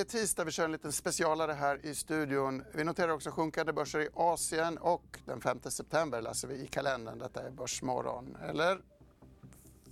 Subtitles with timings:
[0.00, 2.64] Det är tisdag, vi kör en liten specialare här i studion.
[2.72, 7.18] Vi noterar också sjunkande börser i Asien och den 5 september läser vi i kalendern.
[7.18, 8.80] Detta är Börsmorgon, eller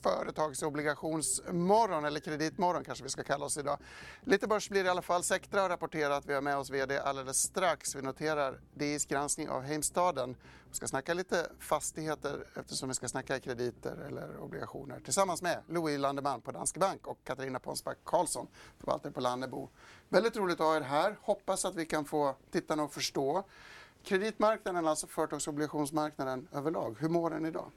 [0.02, 3.78] företagsobligationsmorgon eller kreditmorgon kanske vi ska kalla oss idag.
[4.20, 5.22] Lite börs blir det i alla fall.
[5.22, 6.26] Sectra har rapporterat.
[6.26, 7.94] Vi har med oss VD alldeles strax.
[7.94, 10.36] Vi noterar DIs granskning av Heimstaden.
[10.70, 15.98] Vi ska snacka lite fastigheter eftersom vi ska snacka krediter eller obligationer tillsammans med Louis
[15.98, 18.46] Landeman på Danske Bank och Katarina Ponsback Karlsson,
[18.78, 19.68] förvaltare på Lannebo.
[20.08, 21.18] Väldigt roligt att ha er här.
[21.22, 23.44] Hoppas att vi kan få tittarna att förstå
[24.02, 26.96] kreditmarknaden, alltså företagsobligationsmarknaden överlag.
[27.00, 27.70] Hur mår den idag?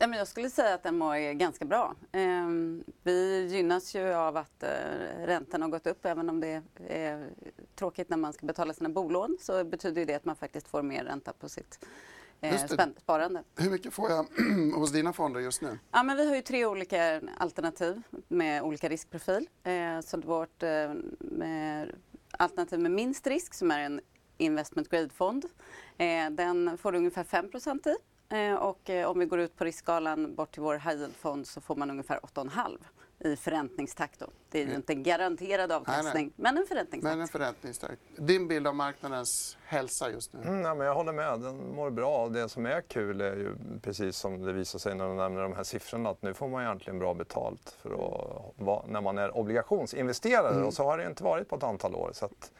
[0.00, 1.94] Ja, men jag skulle säga att den mår ganska bra.
[2.12, 4.68] Ehm, vi gynnas ju av att eh,
[5.24, 7.30] räntan har gått upp även om det är
[7.74, 11.04] tråkigt när man ska betala sina bolån så betyder det att man faktiskt får mer
[11.04, 11.86] ränta på sitt
[12.40, 12.66] eh,
[12.98, 13.42] sparande.
[13.56, 14.26] Hur mycket får jag
[14.74, 15.78] hos dina fonder just nu?
[15.90, 19.48] Ja, men vi har ju tre olika alternativ med olika riskprofil.
[19.62, 20.62] Eh, så vårt
[22.30, 24.00] alternativ med minst risk som är en
[24.36, 25.44] investment grade-fond
[26.30, 27.94] den får du ungefär 5 i
[28.60, 31.76] och eh, om vi går ut på riskskalan bort till vår high yield-fond så får
[31.76, 32.78] man ungefär 8,5
[33.20, 34.20] i förräntningstakt.
[34.20, 34.26] Då.
[34.50, 36.52] Det är ju inte en garanterad avkastning, nej, nej.
[36.52, 37.16] men en förräntningstakt.
[37.16, 38.00] Men en förräntningstakt.
[38.16, 40.40] Din bild av marknadens hälsa just nu?
[40.42, 42.28] Mm, ja, men jag håller med, den mår bra.
[42.28, 45.52] Det som är kul är ju precis som det visar sig när du nämner de
[45.52, 49.36] här siffrorna att nu får man egentligen bra betalt för att vara, när man är
[49.36, 50.66] obligationsinvesterare mm.
[50.66, 52.10] och så har det inte varit på ett antal år.
[52.12, 52.52] Så att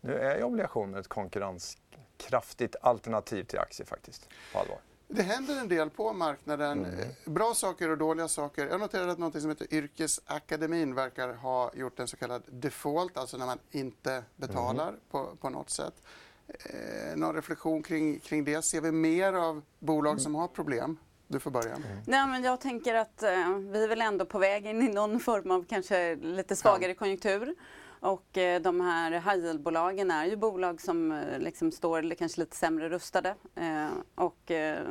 [0.00, 4.78] nu är ju obligationer ett konkurrenskraftigt alternativ till aktier faktiskt, på allvar.
[5.10, 6.84] Det händer en del på marknaden.
[6.84, 7.08] Mm.
[7.24, 8.66] Bra saker och dåliga saker.
[8.66, 13.36] Jag noterade att något som heter Yrkesakademin verkar ha gjort en så kallad default, alltså
[13.36, 15.00] när man inte betalar mm.
[15.10, 16.02] på, på något sätt.
[16.48, 18.62] Eh, någon reflektion kring, kring det?
[18.62, 20.20] Ser vi mer av bolag mm.
[20.20, 20.98] som har problem?
[21.26, 21.74] Du får börja.
[21.74, 21.88] Mm.
[22.06, 25.20] Nej, men jag tänker att eh, vi är väl ändå på väg in i någon
[25.20, 26.98] form av kanske lite svagare ja.
[26.98, 27.54] konjunktur.
[28.00, 32.56] Och eh, de här high yield-bolagen är ju bolag som eh, liksom står kanske lite
[32.56, 33.34] sämre rustade.
[33.54, 34.86] Eh, och eh,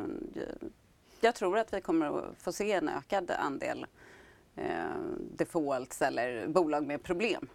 [1.22, 3.86] jag tror att vi kommer att få se en ökad andel
[5.20, 7.50] defaults eller bolag med problem.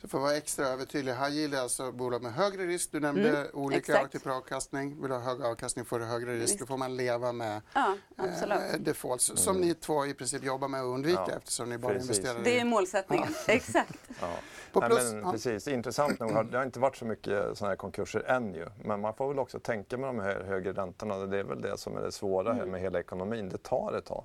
[0.00, 2.92] Så för att vara extra övertydlig, high yield är alltså bolag med högre risk.
[2.92, 5.00] Du nämnde mm, olika typer av avkastning.
[5.00, 6.58] Vill du ha hög avkastning får du högre risk.
[6.58, 9.32] Då får man leva med ja, eh, defaults.
[9.34, 9.68] Som mm.
[9.68, 12.10] ni två i princip jobbar med att undvika ja, eftersom ni bara precis.
[12.10, 12.44] investerar i...
[12.44, 13.52] Det är målsättningen, ja.
[13.52, 13.98] exakt.
[14.20, 14.28] Ja.
[14.72, 16.50] På plus, Nej, men, precis, intressant nog.
[16.50, 18.66] Det har inte varit så mycket såna här konkurser än ju.
[18.84, 21.18] Men man får väl också tänka med de här högre räntorna.
[21.18, 22.70] Det är väl det som är det svåra här mm.
[22.70, 23.48] med hela ekonomin.
[23.48, 24.24] Det tar ett tag.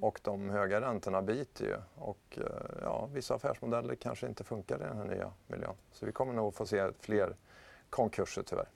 [0.00, 1.76] Och de höga räntorna biter ju.
[1.94, 2.44] Och eh,
[2.82, 5.74] ja, vissa affärsmodeller kanske inte funkar i den här nya miljön.
[5.92, 7.36] Så vi kommer nog få se fler
[7.90, 8.68] konkurser tyvärr.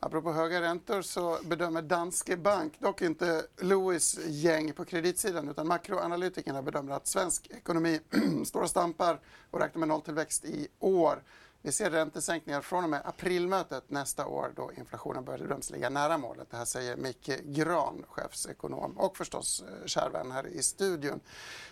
[0.00, 6.62] Apropå höga räntor så bedömer Danske Bank, dock inte Louis gäng på kreditsidan utan makroanalytikerna
[6.62, 8.00] bedömer att svensk ekonomi
[8.46, 9.20] står och stampar
[9.50, 11.22] och räknar med nolltillväxt i år.
[11.62, 16.18] Vi ser räntesänkningar från och med aprilmötet nästa år då inflationen börjar bedöms ligga nära
[16.18, 16.50] målet.
[16.50, 21.20] Det här säger Micke Gran, chefsekonom och förstås eh, kär vän här i studion.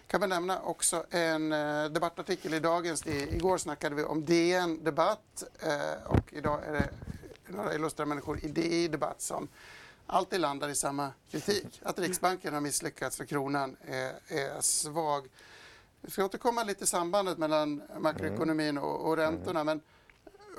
[0.06, 3.06] Kan vi nämna också en eh, debattartikel i dagens.
[3.06, 6.88] igår snackade vi om DN Debatt eh, och idag är det
[7.48, 9.48] några illustra människor i DI Debatt som
[10.06, 11.80] alltid landar i samma kritik.
[11.82, 15.28] Att Riksbanken har misslyckats för kronan är, är svag.
[16.00, 19.64] Vi ska återkomma lite till sambandet mellan makroekonomin och, och räntorna.
[19.64, 19.80] Men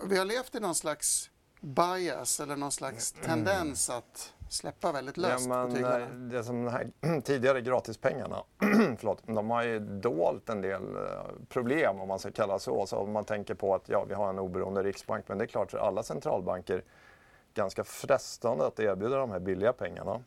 [0.03, 5.47] vi har levt i någon slags bias eller någon slags tendens att släppa väldigt löst
[5.49, 8.43] ja, men, på Det som de här tidigare gratispengarna,
[8.97, 11.01] förlåt, de har ju dolt en del eh,
[11.49, 12.85] problem om man ska kalla så.
[12.85, 12.97] så.
[12.97, 15.71] Om man tänker på att ja, vi har en oberoende riksbank, men det är klart
[15.71, 16.83] för alla centralbanker
[17.53, 20.21] ganska frestande att erbjuda de här billiga pengarna.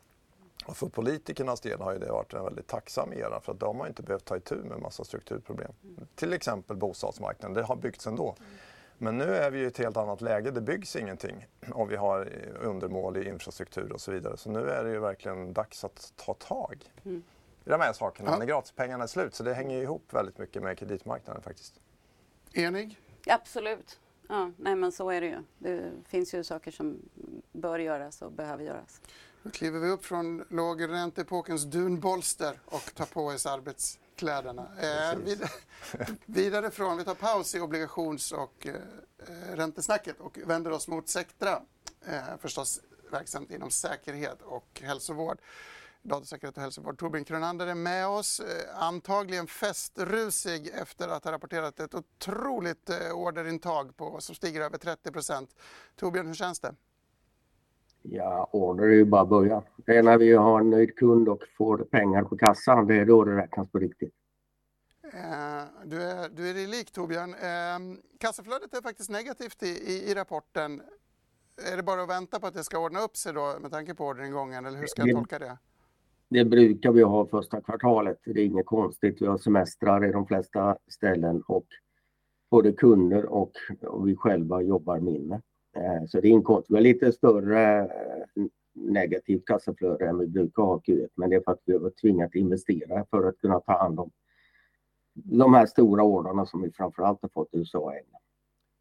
[0.71, 3.79] Och för politikernas del har ju det varit en väldigt tacksam era för att de
[3.79, 5.71] har inte behövt ta itu med en massa strukturproblem.
[5.83, 6.07] Mm.
[6.15, 8.35] Till exempel bostadsmarknaden, det har byggts ändå.
[8.39, 8.51] Mm.
[8.97, 10.51] Men nu är vi i ett helt annat läge.
[10.51, 12.29] Det byggs ingenting och vi har
[12.61, 14.37] undermålig infrastruktur och så vidare.
[14.37, 17.23] Så nu är det ju verkligen dags att ta tag mm.
[17.65, 18.31] i de här sakerna.
[18.31, 18.37] Ja.
[18.37, 19.35] När gratispengarna är slut.
[19.35, 21.79] Så det hänger ihop väldigt mycket med kreditmarknaden faktiskt.
[22.53, 22.99] Enig?
[23.27, 23.99] Absolut.
[24.29, 25.37] Ja, nej men så är det ju.
[25.57, 26.99] Det finns ju saker som
[27.51, 29.01] bör göras och behöver göras.
[29.43, 34.67] Då kliver vi upp från lågräntepokens dunbolster och tar på oss arbetskläderna.
[34.79, 35.43] Eh, vid,
[36.25, 41.61] vidare från, vi tar paus i obligations och eh, räntesnacket och vänder oss mot Sectra.
[42.05, 45.37] Eh, förstås verksamt inom säkerhet och hälsovård
[46.03, 46.97] datasäkerhet och hälsovård.
[46.99, 53.11] Torbjörn Kronander är med oss, eh, antagligen festrusig efter att ha rapporterat ett otroligt eh,
[53.11, 55.47] orderintag på, som stiger över 30%
[55.95, 56.75] Torbjörn, hur känns det?
[58.01, 59.63] Ja, order är ju bara början.
[59.85, 63.05] Det är när vi har en nöjd kund och får pengar på kassan, det är
[63.05, 64.13] då det räknas på riktigt.
[65.13, 67.33] Eh, du är, du är lik Torbjörn.
[67.33, 70.81] Eh, kassaflödet är faktiskt negativt i, i, i, rapporten.
[71.73, 73.95] Är det bara att vänta på att det ska ordna upp sig då med tanke
[73.95, 75.57] på orderingången eller hur ska jag tolka det?
[76.29, 78.19] Det brukar vi ha första kvartalet.
[78.25, 79.21] Det är inget konstigt.
[79.21, 81.65] Vi har semestrar i de flesta ställen och
[82.49, 83.51] både kunder och,
[83.81, 85.41] och vi själva jobbar mindre.
[85.75, 86.69] Eh, så det inkomst.
[86.69, 91.41] Vi har lite större eh, negativt kassaflöde än vi brukar ha Q1 men det är
[91.41, 94.11] för att vi har tvingats investera för att kunna ta hand om
[95.13, 98.21] de här stora ordrarna som vi framförallt har fått i USA och England.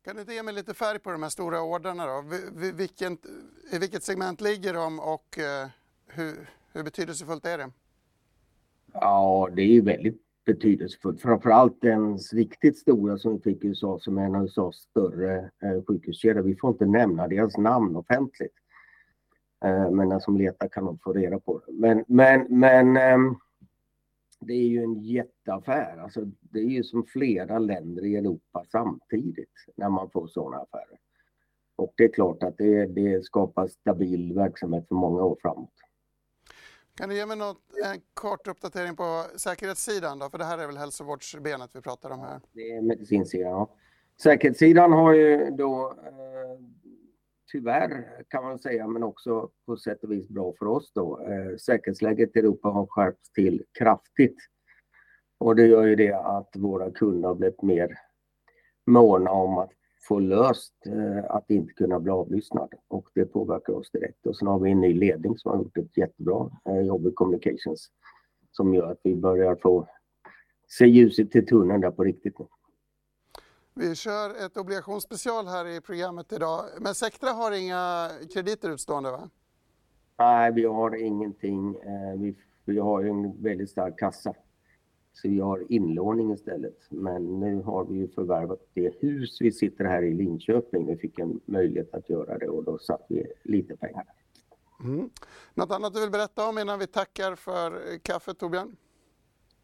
[0.04, 2.34] Kan du inte ge mig lite färg på de här stora ordrarna då?
[3.72, 5.38] I vilket segment ligger de och
[6.06, 7.70] hur, hur betydelsefullt är det?
[8.92, 10.22] Ja, det är ju väldigt
[10.54, 11.20] betydelsefullt.
[11.20, 15.50] Framförallt den riktigt stora som vi fick i USA som är en av USAs större
[15.62, 16.42] eh, sjukhuskedjor.
[16.42, 18.54] Vi får inte nämna deras namn offentligt.
[19.64, 21.72] Eh, men den som letar kan nog få reda på det.
[21.72, 23.32] Men, men, men eh,
[24.40, 25.96] det är ju en jätteaffär.
[25.98, 30.98] Alltså, det är ju som flera länder i Europa samtidigt när man får sådana affärer.
[31.76, 35.79] Och det är klart att det, det skapar stabil verksamhet för många år framåt.
[37.00, 40.30] Kan du ge mig något, en kort uppdatering på säkerhetssidan då?
[40.30, 42.40] För det här är väl hälsovårdsbenet vi pratar om här?
[42.52, 43.70] Det är medicinsidan, ja.
[44.22, 46.64] Säkerhetssidan har ju då eh,
[47.52, 51.20] tyvärr kan man säga, men också på sätt och vis bra för oss då.
[51.20, 54.38] Eh, säkerhetsläget i Europa har skärpts till kraftigt.
[55.38, 57.98] Och det gör ju det att våra kunder har blivit mer
[58.86, 59.72] måna om att
[60.08, 64.26] få löst eh, att inte kunna bli avlyssnad och det påverkar oss direkt.
[64.26, 67.10] Och sen har vi en ny ledning som har gjort ett jättebra eh, jobb i
[67.10, 67.90] communications
[68.52, 69.88] som gör att vi börjar få
[70.68, 72.46] se ljuset till tunneln där på riktigt nu.
[73.74, 76.64] Vi kör ett obligationsspecial här i programmet idag.
[76.80, 79.30] Men Sectra har inga krediter utstående va?
[80.18, 81.76] Nej, vi har ingenting.
[81.76, 84.34] Eh, vi, vi har en väldigt stark kassa.
[85.22, 86.76] Så vi har inlåning istället.
[86.88, 90.86] Men nu har vi ju förvärvat det hus vi sitter här i Linköping.
[90.86, 94.04] Vi fick en möjlighet att göra det och då satt vi lite pengar.
[94.84, 95.10] Mm.
[95.54, 98.76] Något annat du vill berätta om innan vi tackar för kaffet Torbjörn?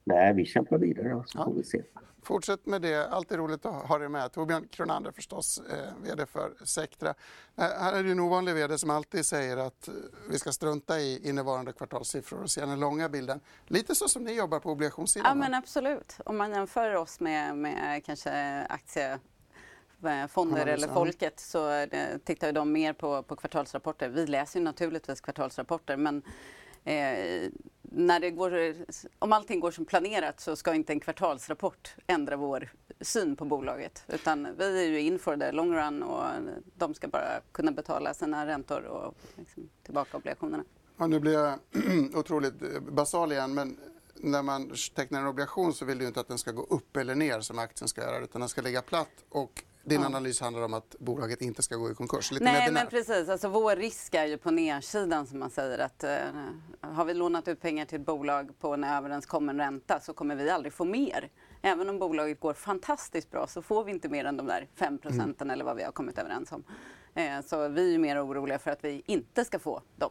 [0.06, 1.44] Nej, vi kämpar vidare så ja.
[1.44, 1.82] får vi se.
[2.22, 3.08] Fortsätt med det.
[3.08, 4.32] Alltid roligt att ha dig med.
[4.32, 7.08] Torbjörn Kronander förstås, eh, VD för Sectra.
[7.08, 7.14] Eh,
[7.56, 9.94] här är det en ovanlig VD som alltid säger att eh,
[10.30, 13.40] vi ska strunta i innevarande kvartalssiffror och se den långa bilden.
[13.66, 15.26] Lite så som ni jobbar på obligationssidan.
[15.28, 16.16] Ja, men absolut.
[16.24, 22.92] Om man jämför oss med, med kanske aktiefonder eller folket så det, tittar de mer
[22.92, 24.08] på, på kvartalsrapporter.
[24.08, 26.22] Vi läser ju naturligtvis kvartalsrapporter men
[26.86, 27.50] eh,
[27.82, 28.74] när det går,
[29.18, 34.04] om allting går som planerat så ska inte en kvartalsrapport ändra vår syn på bolaget.
[34.08, 36.24] Utan vi är ju in for the long run och
[36.74, 40.64] de ska bara kunna betala sina räntor och liksom tillbaka obligationerna.
[40.96, 41.58] Ja, nu blir jag
[42.14, 43.76] otroligt eh, basal igen men
[44.14, 47.14] när man tecknar en obligation så vill du inte att den ska gå upp eller
[47.14, 50.06] ner som aktien ska göra utan den ska ligga platt och din ja.
[50.06, 52.30] analys handlar om att bolaget inte ska gå i konkurs.
[52.30, 53.28] Lite Nej, men precis.
[53.28, 56.18] Alltså, vår risk är ju på nedsidan som man säger att eh,
[56.80, 60.50] har vi lånat ut pengar till ett bolag på en överenskommen ränta så kommer vi
[60.50, 61.30] aldrig få mer.
[61.62, 64.98] Även om bolaget går fantastiskt bra så får vi inte mer än de där 5
[64.98, 65.50] procenten mm.
[65.54, 66.64] eller vad vi har kommit överens om.
[67.14, 70.10] Eh, så vi är mer oroliga för att vi inte ska få dem.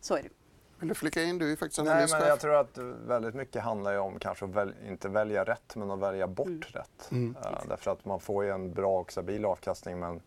[0.00, 0.39] Så är det.
[0.80, 1.38] Vill du flika in?
[1.38, 2.10] Du är faktiskt analyschef.
[2.10, 5.76] Nej, men jag tror att väldigt mycket handlar om kanske att väl, inte välja rätt,
[5.76, 6.62] men att välja bort mm.
[6.62, 7.10] rätt.
[7.10, 7.36] Mm.
[7.36, 10.20] Uh, därför att man får ju en bra och stabil avkastning, men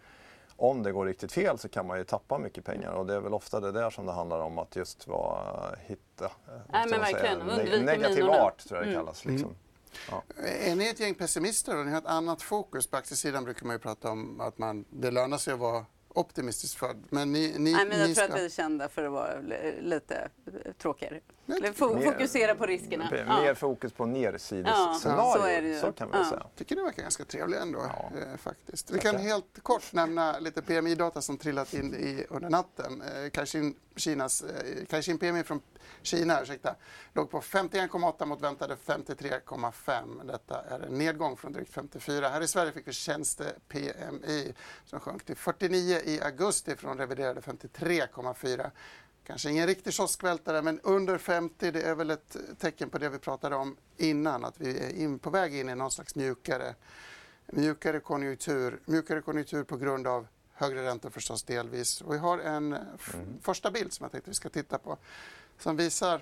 [0.55, 3.19] om det går riktigt fel så kan man ju tappa mycket pengar och det är
[3.19, 6.31] väl ofta det där som det handlar om att just vara, hitta
[6.72, 7.50] Nej, men verkligen.
[7.50, 9.05] Säga, negativ art tror jag det mm.
[9.05, 9.25] kallas.
[9.25, 9.50] Liksom.
[9.50, 9.60] Mm.
[10.12, 10.24] Ja.
[10.43, 12.88] Är ni ett gäng pessimister och ni har ett annat fokus?
[12.88, 16.79] På aktiesidan brukar man ju prata om att man, det lönar sig att vara optimistiskt
[16.79, 17.03] född.
[17.10, 18.34] Men ni, ni, Nej, men jag tror ska...
[18.34, 19.39] att vi är kända för att vara
[19.79, 20.29] lite
[20.77, 21.20] tråkigare.
[21.75, 23.08] Fokusera på riskerna.
[23.12, 23.55] Mer, ja.
[23.55, 26.25] fokus på nersidesscenarier, ja, så, så, kan man ja.
[26.25, 26.41] säga.
[26.43, 27.79] Jag tycker det verkar ganska trevligt ändå.
[27.79, 28.12] Ja.
[28.20, 28.91] Eh, faktiskt.
[28.91, 33.01] Vi kan helt kort nämna lite PMI-data som trillat in i, under natten.
[33.01, 35.62] Eh, Caixin, Kinas, eh, Caixin PMI från
[36.01, 36.75] Kina ursäkta,
[37.13, 40.27] låg på 51,8 mot väntade 53,5.
[40.27, 42.29] Detta är en nedgång från drygt 54.
[42.29, 44.53] Här i Sverige fick vi tjänste-PMI
[44.85, 48.71] som sjönk till 49 i augusti från reviderade 53,4.
[49.23, 53.19] kanske ingen riktig kioskvältare, men under 50 det är väl ett tecken på det vi
[53.19, 56.75] pratade om innan, att vi är in, på väg in i någon slags mjukare,
[57.45, 62.01] mjukare, konjunktur, mjukare konjunktur på grund av högre räntor förstås delvis.
[62.01, 62.88] Och vi har en mm.
[63.41, 64.97] första bild som jag tänkte vi ska titta på
[65.63, 66.22] som visar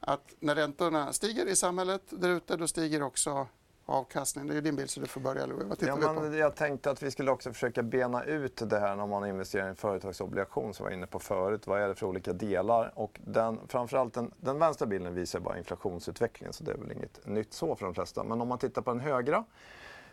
[0.00, 3.46] att när räntorna stiger i samhället där ute, då stiger också
[3.86, 4.46] avkastning.
[4.46, 5.64] Det är din bild så du får börja Louis.
[5.64, 6.36] Vad tittar ja, på?
[6.36, 9.68] Jag tänkte att vi skulle också försöka bena ut det här när man investerar i
[9.68, 11.66] en företagsobligation som jag var inne på förut.
[11.66, 12.92] Vad är det för olika delar?
[12.94, 17.26] Och den, framförallt den, den vänstra bilden visar bara inflationsutvecklingen så det är väl inget
[17.26, 18.24] nytt så för de flesta.
[18.24, 19.44] Men om man tittar på den högra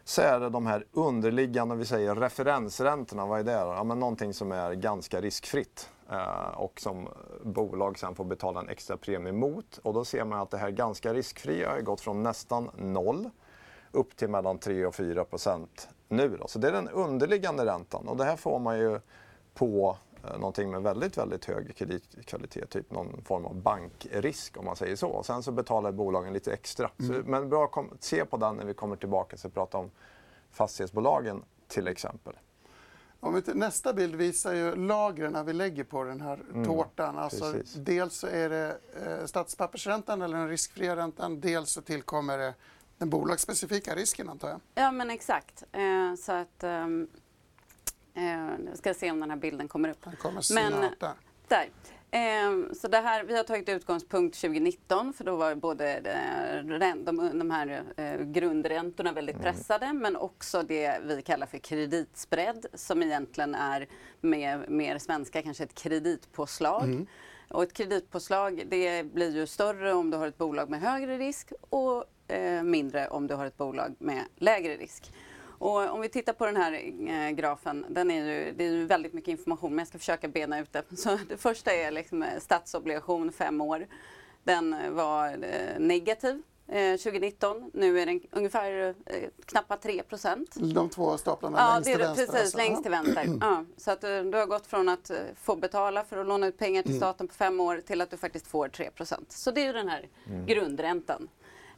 [0.03, 3.25] så är det de här underliggande, vi säger referensräntorna.
[3.25, 3.51] Vad är det?
[3.51, 5.89] Ja, men någonting som är ganska riskfritt
[6.53, 7.09] och som
[7.43, 9.77] bolag sen får betala en extra premie mot.
[9.77, 13.29] Och då ser man att det här ganska riskfria har gått från nästan noll
[13.91, 16.37] upp till mellan 3 och 4 procent nu.
[16.37, 16.47] Då.
[16.47, 18.99] Så det är den underliggande räntan och det här får man ju
[19.53, 24.75] på eh, någonting med väldigt, väldigt hög kreditkvalitet, typ någon form av bankrisk om man
[24.75, 25.23] säger så.
[25.23, 26.89] Sen så betalar bolagen lite extra.
[26.99, 27.23] Mm.
[27.23, 29.91] Så, men bra att se på den när vi kommer tillbaka och pratar om
[30.51, 32.33] fastighetsbolagen till exempel.
[33.25, 37.17] Om vi, nästa bild visar ju lagren vi lägger på den här mm, tårtan.
[37.17, 41.39] Alltså, dels så är det eh, statspappersräntan eller den riskfria räntan.
[41.39, 42.53] Dels så tillkommer det
[42.97, 44.59] den bolagsspecifika risken antar jag?
[44.75, 45.63] Ja men exakt.
[45.71, 47.07] Eh, så att, ehm,
[48.13, 50.03] eh, jag ska se om den här bilden kommer upp.
[50.03, 51.13] Den kommer snart men, där.
[51.47, 51.69] där.
[52.15, 56.01] Eh, så det här, vi har tagit utgångspunkt 2019 för då var både
[57.05, 59.43] de, de här eh, grundräntorna väldigt mm.
[59.43, 63.87] pressade men också det vi kallar för kreditspread som egentligen är
[64.21, 66.83] med mer svenska kanske ett kreditpåslag.
[66.83, 67.07] Mm.
[67.49, 71.51] Och ett kreditpåslag det blir ju större om du har ett bolag med högre risk
[71.69, 75.11] och eh, mindre om du har ett bolag med lägre risk.
[75.65, 76.73] Och om vi tittar på den här
[77.07, 80.27] eh, grafen, den är ju, det är ju väldigt mycket information men jag ska försöka
[80.27, 80.83] bena ut det.
[80.97, 83.87] Så det första är liksom eh, statsobligation fem år.
[84.43, 87.71] Den var eh, negativ 2019.
[87.73, 92.25] Nu är den ungefär eh, knappt 3% De två staplarna ja, längst till vänster?
[92.25, 92.57] Precis, alltså.
[92.57, 93.37] längst till vänster.
[93.41, 96.57] Ja, så att du, du har gått från att få betala för att låna ut
[96.57, 96.99] pengar till mm.
[96.99, 100.07] staten på fem år till att du faktiskt får 3% Så det är den här
[100.27, 100.45] mm.
[100.45, 101.27] grundräntan.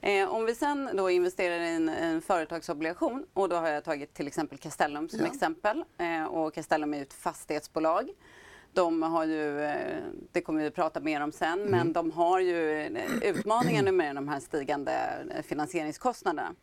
[0.02, 4.14] Eh, om vi sen då investerar i en, en, företagsobligation och då har jag tagit
[4.14, 5.26] till exempel Castellum som ja.
[5.26, 5.84] exempel.
[5.98, 8.10] Eh, och Castellum är ett fastighetsbolag.
[8.74, 11.72] De har ju, eh, det kommer vi prata mer om sen, mm.
[11.72, 14.92] men de har ju eh, utmaningar nu med de här stigande
[15.36, 16.56] eh, finansieringskostnaderna.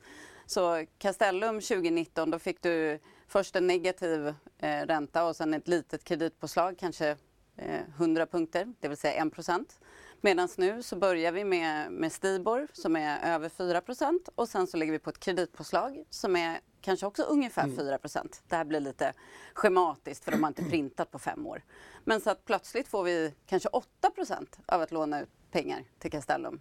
[0.46, 2.98] Så Castellum 2019, då fick du
[3.28, 4.26] först en negativ
[4.58, 7.16] eh, ränta och sen ett litet kreditpåslag, kanske
[7.56, 9.80] eh, 100 punkter, det vill säga 1 procent.
[10.24, 14.76] Medan nu så börjar vi med, med Stibor som är över 4% och sen så
[14.76, 17.76] lägger vi på ett kreditpåslag som är kanske också ungefär mm.
[17.76, 19.12] 4% Det här blir lite
[19.54, 21.62] schematiskt för de har inte printat på fem år.
[22.04, 26.60] Men så att plötsligt får vi kanske 8% av att låna ut pengar till Castellum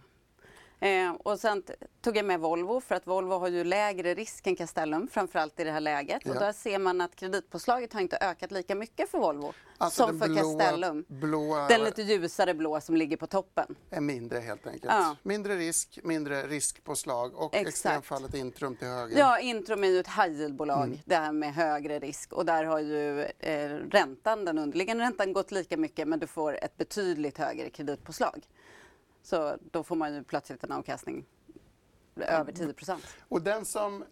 [0.84, 1.62] Eh, och sen
[2.00, 5.64] tog jag med Volvo för att Volvo har ju lägre risk än Castellum framförallt i
[5.64, 6.22] det här läget.
[6.24, 6.32] Ja.
[6.32, 10.18] Och där ser man att kreditpåslaget har inte ökat lika mycket för Volvo alltså som
[10.18, 11.04] för blåa, Castellum.
[11.08, 13.74] Blåa, den lite ljusare blå som ligger på toppen.
[13.90, 14.84] Är mindre helt enkelt.
[14.84, 15.16] Ja.
[15.22, 17.68] Mindre risk, mindre riskpåslag och Exakt.
[17.68, 19.18] extremfallet Intrum till höger.
[19.18, 20.98] Ja, Intrum är ju ett high yield-bolag mm.
[21.04, 25.50] det här med högre risk och där har ju eh, räntan, den underliggande räntan gått
[25.50, 28.46] lika mycket men du får ett betydligt högre kreditpåslag.
[29.24, 31.24] Så då får man ju plötsligt en avkastning
[32.16, 33.16] över 10 procent.
[33.28, 34.04] Och den som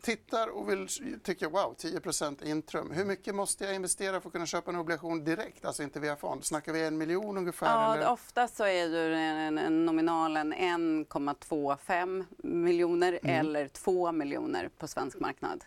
[0.00, 0.88] tittar och vill,
[1.22, 2.90] tycker wow, 10% intrum.
[2.90, 6.16] Hur mycket måste jag investera för att kunna köpa en obligation direkt, alltså inte via
[6.16, 6.44] fond?
[6.44, 7.66] Snackar vi en miljon ungefär?
[7.66, 8.10] Ja, eller?
[8.10, 13.40] oftast så är ju en, en nominalen 1,25 miljoner mm.
[13.40, 15.64] eller 2 miljoner på svensk marknad.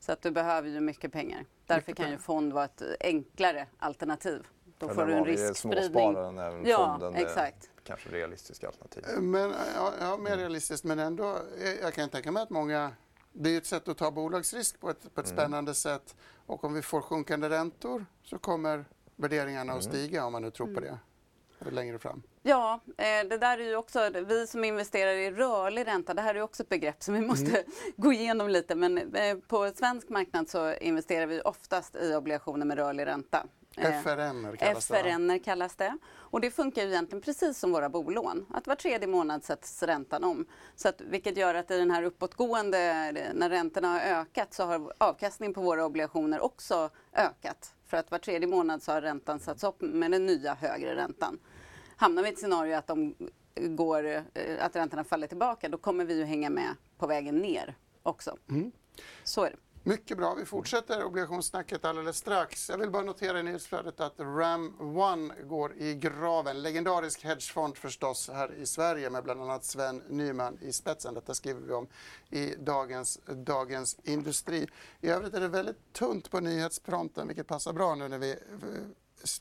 [0.00, 1.44] Så att du behöver ju mycket pengar.
[1.66, 2.18] Därför mycket kan pengar.
[2.18, 4.46] ju fond vara ett enklare alternativ.
[4.78, 5.84] Då Eller får du en riskspridning.
[5.84, 7.14] Småspararen även ja, fonden.
[7.14, 9.04] Exakt kanske realistiskt alternativ.
[9.08, 12.92] Eh, men, ja, ja, mer realistiskt, men ändå, eh, jag kan tänka mig att många
[13.36, 15.36] det är ett sätt att ta bolagsrisk på ett, på ett mm.
[15.36, 16.16] spännande sätt.
[16.46, 18.84] Och om vi får sjunkande räntor så kommer
[19.16, 19.76] värderingarna mm.
[19.76, 20.96] att stiga om man nu tror på mm.
[21.58, 22.22] det längre fram.
[22.42, 26.34] Ja, eh, det där är ju också, vi som investerar i rörlig ränta, det här
[26.34, 27.64] är också ett begrepp som vi måste mm.
[27.96, 28.74] gå igenom lite.
[28.74, 29.12] Men
[29.48, 33.46] på svensk marknad så investerar vi oftast i obligationer med rörlig ränta.
[33.76, 34.94] Eh, FRN kallas det.
[34.94, 35.98] FRN kallas det.
[36.14, 38.46] Och det funkar ju egentligen precis som våra bolån.
[38.50, 40.46] Att var tredje månad sätts räntan om.
[40.76, 42.78] Så att, vilket gör att i den här uppåtgående,
[43.34, 47.74] när räntorna har ökat så har avkastningen på våra obligationer också ökat.
[47.86, 51.38] För att var tredje månad så har räntan satts upp med den nya högre räntan.
[51.96, 53.14] Hamnar vi i ett scenario att, de
[53.54, 54.22] går, eh,
[54.60, 58.36] att räntorna faller tillbaka då kommer vi ju hänga med på vägen ner också.
[58.50, 58.72] Mm.
[59.24, 59.56] Så är det.
[59.86, 60.34] Mycket bra.
[60.34, 62.68] Vi fortsätter obligationssnacket alldeles strax.
[62.68, 66.62] Jag vill bara notera i nyhetsflödet att Ram One går i graven.
[66.62, 71.14] Legendarisk hedgefond förstås här i Sverige med bland annat Sven Nyman i spetsen.
[71.14, 71.86] Detta skriver vi om
[72.30, 74.66] i dagens Dagens Industri.
[75.00, 78.36] I övrigt är det väldigt tunt på nyhetsfronten vilket passar bra nu när vi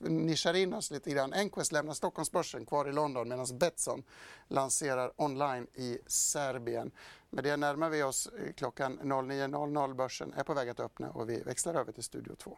[0.01, 1.33] nischar in oss lite grann.
[1.33, 4.03] Enquest lämnar Stockholmsbörsen kvar i London medan Betsson
[4.47, 6.91] lanserar online i Serbien.
[7.29, 9.93] Med det närmar vi oss eh, klockan 09.00.
[9.95, 12.57] Börsen är på väg att öppna och vi växlar över till Studio 2.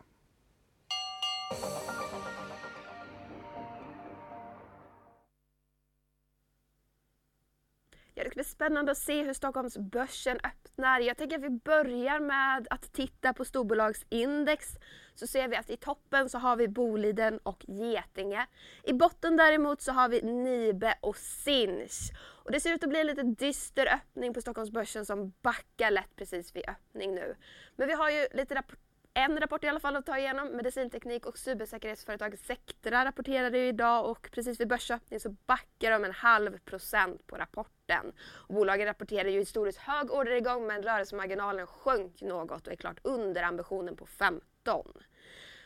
[8.17, 10.99] Ja, det ska bli spännande att se hur Stockholmsbörsen öppnar.
[10.99, 14.67] Jag tänker att vi börjar med att titta på storbolagsindex.
[15.15, 18.47] Så ser vi att i toppen så har vi Boliden och Getinge.
[18.83, 22.11] I botten däremot så har vi Nibe och Sinch.
[22.45, 26.15] Och det ser ut att bli en lite dyster öppning på Stockholmsbörsen som backar lätt
[26.15, 27.35] precis vid öppning nu.
[27.75, 28.84] Men vi har ju lite rapporter
[29.17, 30.47] en rapport i alla fall att ta igenom.
[30.47, 36.11] Medicinteknik och cybersäkerhetsföretaget Sectra rapporterade ju idag och precis vid börsöppning så backar de en
[36.11, 38.13] halv procent på rapporten.
[38.19, 43.43] Och bolagen rapporterade ju historiskt hög orderingång men rörelsemarginalen sjönk något och är klart under
[43.43, 44.93] ambitionen på 15.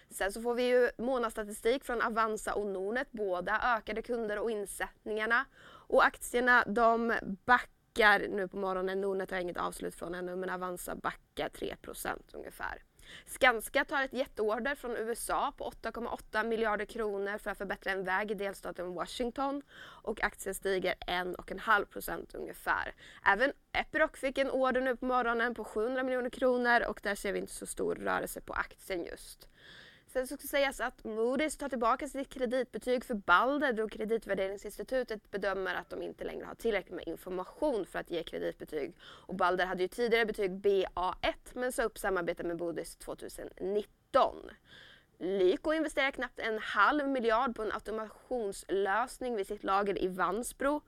[0.10, 5.46] Sen så får vi ju månadsstatistik från Avanza och Nordnet, båda ökade kunder och insättningarna.
[5.66, 7.14] Och aktierna de
[7.46, 9.02] backar nu på morgonen.
[9.02, 12.84] Nordnet har inget avslut från ännu men Avanza backar 3% ungefär.
[13.26, 18.32] Skanska tar ett jätteorder från USA på 8,8 miljarder kronor för att förbättra en väg
[18.32, 19.62] i delstaten Washington
[20.04, 22.94] och aktien stiger 1,5 procent ungefär.
[23.26, 27.34] Även Epiroc fick en order nu på morgonen på 700 miljoner kronor och där ser
[27.34, 29.48] vi inte så stor rörelse på aktien just.
[30.14, 35.90] Sen ska sägas att Moody's tar tillbaka sitt kreditbetyg för Balder då kreditvärderingsinstitutet bedömer att
[35.90, 38.96] de inte längre har tillräckligt med information för att ge kreditbetyg.
[39.02, 44.36] Och Balder hade ju tidigare betyg BA1 men sa upp samarbetet med Moody's 2019.
[45.18, 50.82] Lyko investerar knappt en halv miljard på en automationslösning vid sitt lager i Vansbro.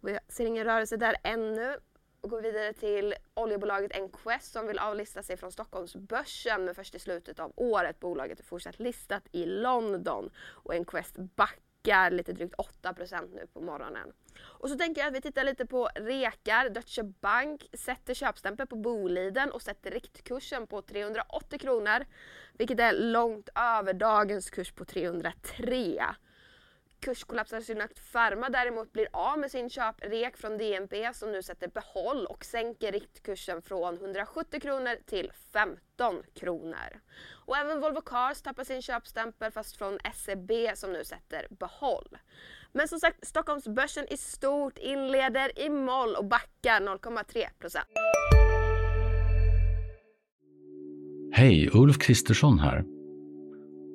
[0.00, 1.76] Vi ser ingen rörelse där ännu
[2.20, 6.98] och går vidare till oljebolaget Enquest som vill avlista sig från Stockholmsbörsen men först i
[6.98, 8.00] slutet av året.
[8.00, 14.12] Bolaget är fortsatt listat i London och Enquest backar lite drygt 8% nu på morgonen.
[14.42, 16.68] Och så tänker jag att vi tittar lite på rekar.
[16.68, 22.04] Deutsche Bank sätter köpstämpel på Boliden och sätter riktkursen på 380 kronor.
[22.52, 26.04] Vilket är långt över dagens kurs på 303.
[27.00, 32.26] Kurskollapsar Synact Pharma däremot blir av med sin köprek från DNB som nu sätter behåll
[32.26, 37.00] och sänker riktkursen från 170 kronor till 15 kronor.
[37.46, 42.18] Och även Volvo Cars tappar sin köpstämpel fast från SEB som nu sätter behåll.
[42.72, 47.88] Men som sagt, Stockholmsbörsen i stort inleder i moll och backar 0,3 procent.
[51.32, 52.84] Hej, Ulf Kristersson här.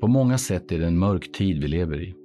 [0.02, 2.25] På många sätt är det en mörk tid vi lever i.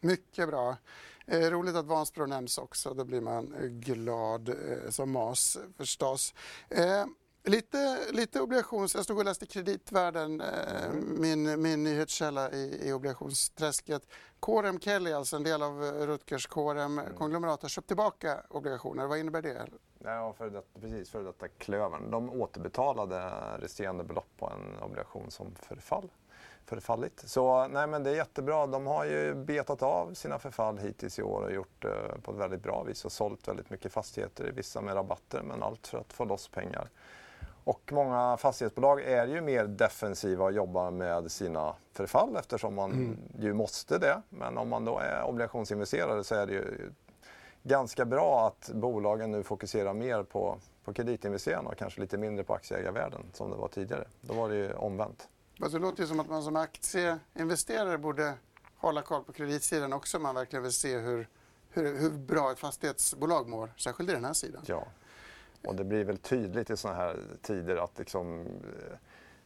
[0.00, 0.76] Mycket bra.
[1.26, 2.94] Eh, roligt att Vansbro nämns också.
[2.94, 6.34] Då blir man glad eh, som mas förstås.
[6.68, 7.04] Eh,
[7.44, 8.94] Lite, lite obligations...
[8.94, 14.08] Jag stod och läste Kreditvärlden, eh, min, min nyhetskälla i, i obligationsträsket.
[14.40, 17.14] Corem Kelly, alltså en del av Rutgers Corem mm.
[17.14, 19.06] konglomerat, har köpt tillbaka obligationer.
[19.06, 19.66] Vad innebär det?
[19.98, 22.10] Ja, för detta, precis, för detta Klövern.
[22.10, 26.10] De återbetalade resterande belopp på en obligation som förfall
[26.70, 27.22] förfallit.
[27.26, 28.66] Så nej, men det är jättebra.
[28.66, 32.38] De har ju betat av sina förfall hittills i år och gjort eh, på ett
[32.38, 36.12] väldigt bra vis och sålt väldigt mycket fastigheter, vissa med rabatter, men allt för att
[36.12, 36.88] få loss pengar.
[37.64, 43.18] Och många fastighetsbolag är ju mer defensiva och jobbar med sina förfall eftersom man mm.
[43.38, 44.22] ju måste det.
[44.28, 46.92] Men om man då är obligationsinvesterare så är det ju
[47.62, 52.54] ganska bra att bolagen nu fokuserar mer på, på kreditinvesterarna och kanske lite mindre på
[52.54, 54.04] aktieägarvärden som det var tidigare.
[54.20, 55.28] Då var det ju omvänt.
[55.62, 58.34] Alltså, det låter ju som att man som aktieinvesterare borde
[58.76, 61.28] hålla koll på kreditsidan också om man verkligen vill se hur,
[61.70, 64.62] hur, hur bra ett fastighetsbolag mår, särskilt i den här sidan.
[64.66, 64.86] Ja,
[65.64, 68.96] och det blir väl tydligt i sådana här tider att liksom, eh,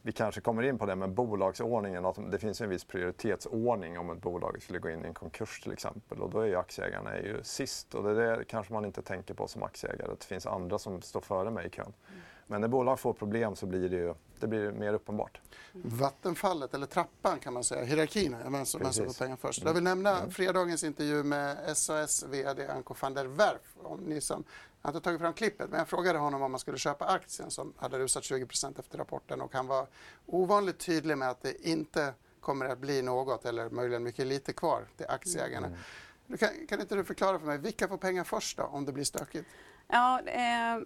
[0.01, 4.09] vi kanske kommer in på det med bolagsordningen, att det finns en viss prioritetsordning om
[4.09, 6.21] ett bolag skulle gå in i en konkurs till exempel.
[6.21, 9.01] Och då är ju aktieägarna är ju sist och det är det kanske man inte
[9.01, 11.93] tänker på som aktieägare, att det finns andra som står före mig i kön.
[12.07, 12.21] Mm.
[12.47, 15.41] Men när bolag får problem så blir det ju det blir mer uppenbart.
[15.73, 19.63] Vattenfallet, eller trappan kan man säga, hierarkin, vem som, får pengar först.
[19.63, 20.31] Jag vill nämna mm.
[20.31, 23.75] fredagens intervju med SAS VD Anko van der Werf.
[23.83, 24.43] Om ni som,
[24.81, 27.51] jag har inte tagit fram klippet, men jag frågade honom om man skulle köpa aktien
[27.51, 29.87] som hade rusat 20% efter rapporten och han var
[30.25, 34.87] ovanligt tydlig med att det inte kommer att bli något eller möjligen mycket lite kvar
[34.97, 35.67] till aktieägarna.
[35.67, 36.37] Mm.
[36.37, 39.03] Kan, kan inte du förklara för mig, vilka får pengar först då om det blir
[39.03, 39.47] stökigt?
[39.87, 40.77] Ja, eh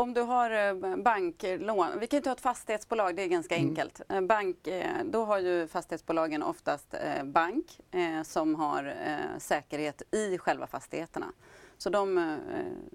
[0.00, 3.68] om du har eh, banklån, vi kan ta ett fastighetsbolag, det är ganska mm.
[3.68, 4.00] enkelt.
[4.08, 7.80] Eh, bank, eh, då har ju fastighetsbolagen oftast bank
[8.24, 8.94] som har
[9.38, 11.26] säkerhet i själva fastigheterna.
[11.78, 12.36] Så de,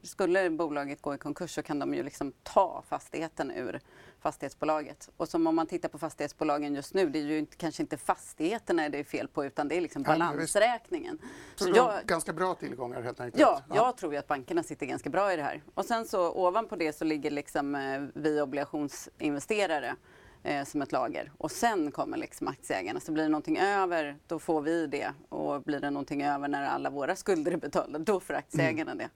[0.03, 3.79] skulle bolaget gå i konkurs så kan de ju liksom ta fastigheten ur
[4.25, 5.09] fastighetsbolaget.
[5.17, 7.97] Och som om man tittar på fastighetsbolagen just nu, det är ju inte, kanske inte
[7.97, 11.17] fastigheterna det är fel på utan det är liksom balansräkningen.
[11.55, 13.41] Så, så jag, ganska bra tillgångar helt enkelt?
[13.41, 15.63] Ja, ja, jag tror ju att bankerna sitter ganska bra i det här.
[15.73, 19.95] Och sen så ovanpå det så ligger liksom eh, vi obligationsinvesterare
[20.43, 21.31] eh, som ett lager.
[21.37, 22.99] Och sen kommer liksom aktieägarna.
[22.99, 25.11] Så blir det någonting över, då får vi det.
[25.29, 28.97] Och blir det någonting över när alla våra skulder är betalda, då får aktieägarna mm.
[28.97, 29.09] det.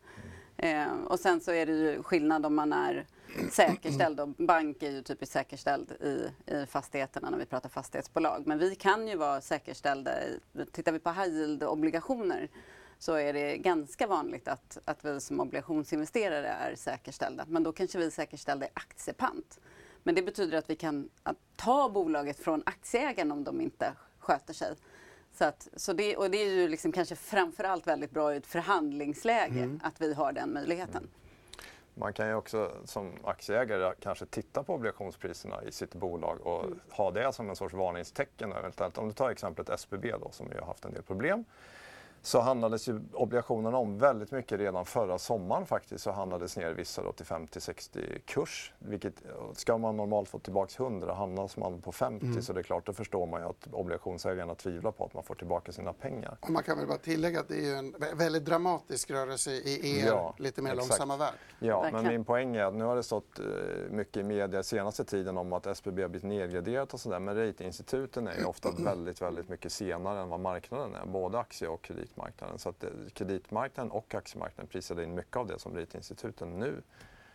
[0.67, 3.05] Eh, och sen så är det ju skillnad om man är
[3.51, 8.47] säkerställd och bank är ju typiskt säkerställd i, i fastigheterna när vi pratar fastighetsbolag.
[8.47, 10.11] Men vi kan ju vara säkerställda.
[10.23, 10.39] I,
[10.71, 12.49] tittar vi på high yield-obligationer
[12.99, 17.45] så är det ganska vanligt att, att vi som obligationsinvesterare är säkerställda.
[17.47, 19.59] Men då kanske vi är säkerställda i aktiepant.
[20.03, 24.53] Men det betyder att vi kan att ta bolaget från aktieägaren om de inte sköter
[24.53, 24.75] sig.
[25.33, 28.47] Så, att, så det, och det är ju liksom kanske framförallt väldigt bra i ett
[28.47, 29.79] förhandlingsläge mm.
[29.83, 31.07] att vi har den möjligheten.
[31.99, 36.79] Man kan ju också som aktieägare kanske titta på obligationspriserna i sitt bolag och mm.
[36.89, 38.97] ha det som en sorts varningstecken eventuellt.
[38.97, 41.45] Om du tar exemplet SBB då som ju har haft en del problem
[42.21, 46.03] så handlades ju obligationerna om väldigt mycket redan förra sommaren faktiskt.
[46.03, 48.73] Så handlades ner vissa då till 50-60 kurs.
[48.79, 49.13] Vilket,
[49.53, 52.41] ska man normalt få tillbaka 100 handlas man på 50 mm.
[52.41, 55.35] så det är klart, då förstår man ju att obligationsägarna tvivlar på att man får
[55.35, 56.37] tillbaka sina pengar.
[56.41, 60.07] Och man kan väl bara tillägga att det är en väldigt dramatisk rörelse i er
[60.07, 60.89] ja, lite mer exakt.
[60.89, 61.33] långsamma värld.
[61.59, 63.45] Ja, men min poäng är att nu har det stått eh,
[63.89, 67.19] mycket i media senaste tiden om att SBB har blivit nedgraderat och sådär.
[67.19, 71.05] Men ratinginstituten är ju ofta väldigt, väldigt mycket senare än vad marknaden är.
[71.05, 72.59] Både aktie och kredit kreditmarknaden.
[72.59, 76.81] Så att eh, kreditmarknaden och aktiemarknaden prisade in mycket av det som ratinginstituten nu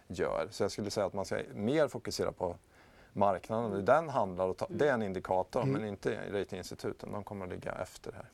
[0.06, 0.48] gör.
[0.50, 2.56] Så jag skulle säga att man ska mer fokusera på
[3.12, 3.84] marknaden.
[3.84, 5.72] Den handlar och ta, det är en indikator, mm.
[5.72, 7.12] men inte ratinginstituten.
[7.12, 8.26] De kommer att ligga efter här.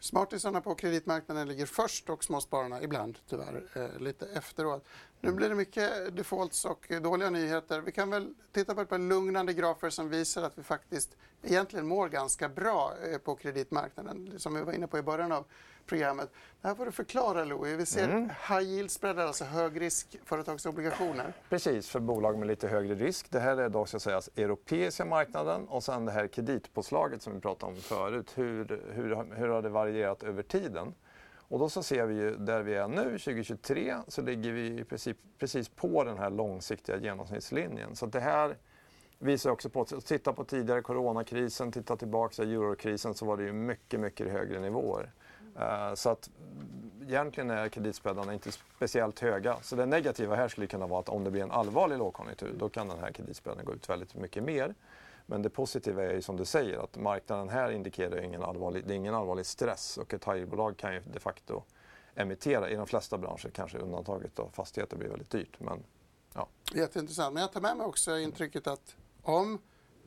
[0.00, 4.84] Smartisarna på kreditmarknaden ligger först och småspararna ibland tyvärr eh, lite efteråt.
[5.20, 7.80] Nu blir det mycket defaults och dåliga nyheter.
[7.80, 11.86] Vi kan väl titta på ett par lugnande grafer som visar att vi faktiskt egentligen
[11.86, 15.44] mår ganska bra eh, på kreditmarknaden som vi var inne på i början av
[15.88, 16.30] programmet.
[16.60, 17.80] Det här får du förklara Louis.
[17.80, 18.30] Vi ser mm.
[18.48, 21.32] high yield spreadar, alltså högriskföretagsobligationer.
[21.48, 23.30] Precis, för bolag med lite högre risk.
[23.30, 27.40] Det här är då ska sägas europeiska marknaden och sen det här kreditpåslaget som vi
[27.40, 28.32] pratade om förut.
[28.34, 30.94] Hur, hur, hur har det varierat över tiden?
[31.50, 35.16] Och då så ser vi ju där vi är nu, 2023, så ligger vi precis,
[35.38, 37.96] precis på den här långsiktiga genomsnittslinjen.
[37.96, 38.56] Så det här
[39.18, 43.52] visar också på, titta på tidigare coronakrisen, titta tillbaka på eurokrisen så var det ju
[43.52, 45.12] mycket, mycket högre nivåer.
[45.58, 46.30] Eh, så att
[47.08, 49.56] egentligen är kreditspreadarna inte speciellt höga.
[49.62, 52.68] Så det negativa här skulle kunna vara att om det blir en allvarlig lågkonjunktur då
[52.68, 54.74] kan den här kreditspreaden gå ut väldigt mycket mer.
[55.26, 58.94] Men det positiva är ju som du säger att marknaden här indikerar ingen allvarlig, det
[58.94, 61.62] är ingen allvarlig stress och ett high kan ju de facto
[62.14, 65.60] emittera i de flesta branscher, kanske undantaget då fastigheter blir väldigt dyrt.
[65.60, 65.84] Men,
[66.34, 66.48] ja.
[66.74, 67.34] Jätteintressant.
[67.34, 69.58] Men jag tar med mig också intrycket att om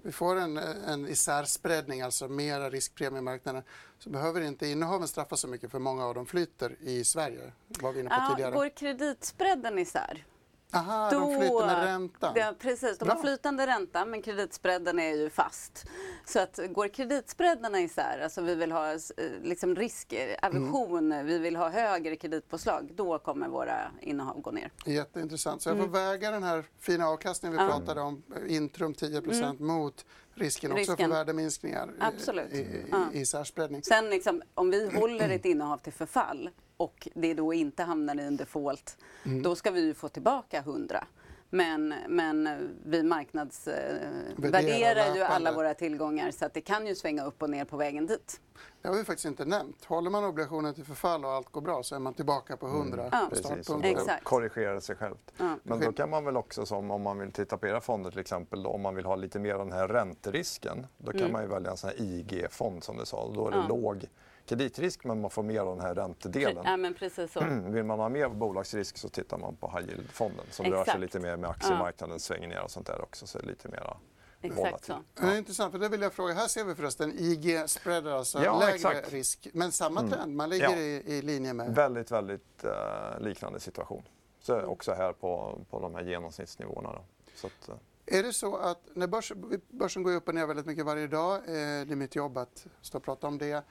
[0.03, 3.63] vi får en, en isärspreadning, alltså mera riskpremiemarknaden,
[3.99, 7.51] så behöver inte innehaven straffas så mycket för många av dem flyter i Sverige.
[7.67, 8.55] Var vi inne på tidigare.
[8.55, 10.25] Går kreditspreaden isär
[10.73, 12.33] Aha, då, de flyter med räntan.
[12.33, 13.13] Det, precis, de Bra.
[13.13, 15.85] har flytande ränta men kreditspreaden är ju fast.
[16.25, 18.97] Så att går kreditspreadarna isär, alltså vi vill ha eh,
[19.43, 21.25] liksom risker, aversion, mm.
[21.25, 24.71] vi vill ha högre kreditpåslag, då kommer våra innehav gå ner.
[24.85, 25.61] Jätteintressant.
[25.61, 25.93] Så jag får mm.
[25.93, 27.71] väga den här fina avkastningen vi mm.
[27.71, 29.55] pratade om, Intrum 10 mm.
[29.59, 32.53] mot risken, risken också för värdeminskningar Absolut.
[32.53, 33.05] i, i, ja.
[33.13, 33.83] i särspreadning.
[33.83, 36.49] Sen liksom, om vi håller ett innehav till förfall
[36.81, 39.41] och det då inte hamnar i en default, mm.
[39.41, 41.07] då ska vi ju få tillbaka 100.
[41.53, 47.25] Men, men vi marknadsvärderar eh, ju alla våra tillgångar så att det kan ju svänga
[47.25, 48.41] upp och ner på vägen dit.
[48.81, 49.85] Det har vi faktiskt inte nämnt.
[49.85, 53.07] Håller man obligationen till förfall och allt går bra så är man tillbaka på 100
[53.07, 53.29] mm.
[53.29, 53.83] Precis, och
[54.23, 55.31] korrigerar sig självt.
[55.37, 55.57] Ja.
[55.63, 58.19] Men då kan man väl också, som om man vill titta på era fonder till
[58.19, 61.31] exempel, då, om man vill ha lite mer av den här ränterisken, då kan mm.
[61.31, 63.31] man ju välja en sån här IG-fond som du sa.
[63.35, 63.67] Då är det ja.
[63.67, 64.05] låg
[64.51, 66.63] kreditrisk men man får mer av den här räntedelen.
[66.65, 67.39] Ja, men precis så.
[67.65, 70.87] Vill man ha mer bolagsrisk så tittar man på high yield-fonden som Exakt.
[70.87, 72.19] rör sig lite mer med aktiemarknaden, ja.
[72.19, 73.27] svängningar och sånt där också.
[73.27, 73.97] Så är lite mera
[74.41, 74.91] Exakt så.
[74.91, 75.25] Ja.
[75.25, 76.33] Det är intressant, för det vill jag fråga.
[76.33, 79.13] Här ser vi förresten IG spreader, alltså ja, lägre exakt.
[79.13, 79.47] risk.
[79.53, 80.11] Men samma mm.
[80.11, 80.77] trend, man ligger ja.
[80.77, 81.75] i, i, linje med...
[81.75, 82.71] Väldigt, väldigt uh,
[83.19, 84.03] liknande situation.
[84.39, 86.93] Så också här på, på de här genomsnittsnivåerna.
[86.93, 87.03] Då.
[87.35, 87.75] Så att, uh...
[88.05, 91.35] Är det så att när börsen, börsen går upp och ner väldigt mycket varje dag,
[91.35, 93.63] eh, det är mitt jobb att stå och prata om det.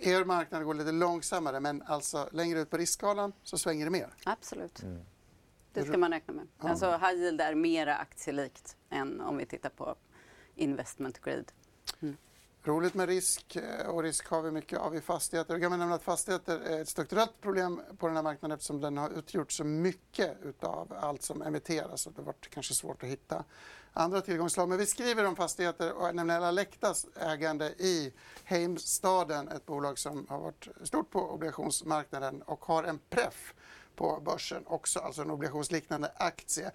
[0.00, 4.14] Er marknad går lite långsammare men alltså längre ut på riskskalan så svänger det mer?
[4.24, 4.82] Absolut.
[4.82, 5.02] Mm.
[5.72, 6.46] Det ska man räkna med.
[6.58, 6.68] Ja.
[6.68, 9.96] Alltså high yield är mera aktielikt än om vi tittar på
[10.54, 11.44] investment grade.
[12.68, 15.54] Roligt med risk eh, och risk har vi mycket av i fastigheter.
[15.54, 18.98] Jag kan nämna att fastigheter är ett strukturellt problem på den här marknaden eftersom den
[18.98, 22.00] har utgjort så mycket av allt som emitteras.
[22.00, 23.44] Så det har varit kanske svårt att hitta
[23.92, 24.68] andra tillgångsslag.
[24.68, 28.12] Men vi skriver om fastigheter och nämner Alectas ägande i
[28.44, 33.54] Heimstaden, ett bolag som har varit stort på obligationsmarknaden och har en preff
[33.96, 36.70] på börsen också, alltså en obligationsliknande aktie.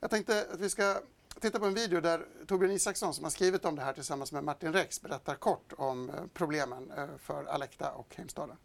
[0.00, 1.00] Jag tänkte att vi ska
[1.40, 4.44] titta på en video där Torbjörn Isaksson som har skrivit om det här tillsammans med
[4.44, 8.56] Martin Rex berättar kort om eh, problemen eh, för Alecta och Heimstaden.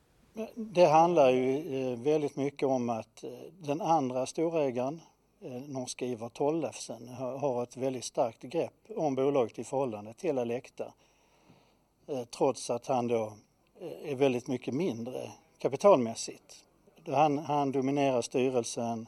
[0.56, 3.24] Det handlar ju eh, väldigt mycket om att
[3.60, 5.02] den andra storägaren,
[5.68, 10.94] norska Ivar Tollefsen, har ett väldigt starkt grepp om bolaget i förhållande till Alecta.
[12.38, 13.34] Trots att han då
[14.04, 16.66] är väldigt mycket mindre kapitalmässigt.
[17.08, 19.08] Han, han dominerar styrelsen,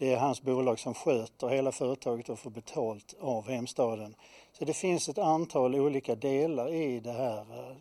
[0.00, 4.14] det är hans bolag som sköter hela företaget och får betalt av hemstaden.
[4.52, 7.76] Så det finns ett antal olika delar i det här eh,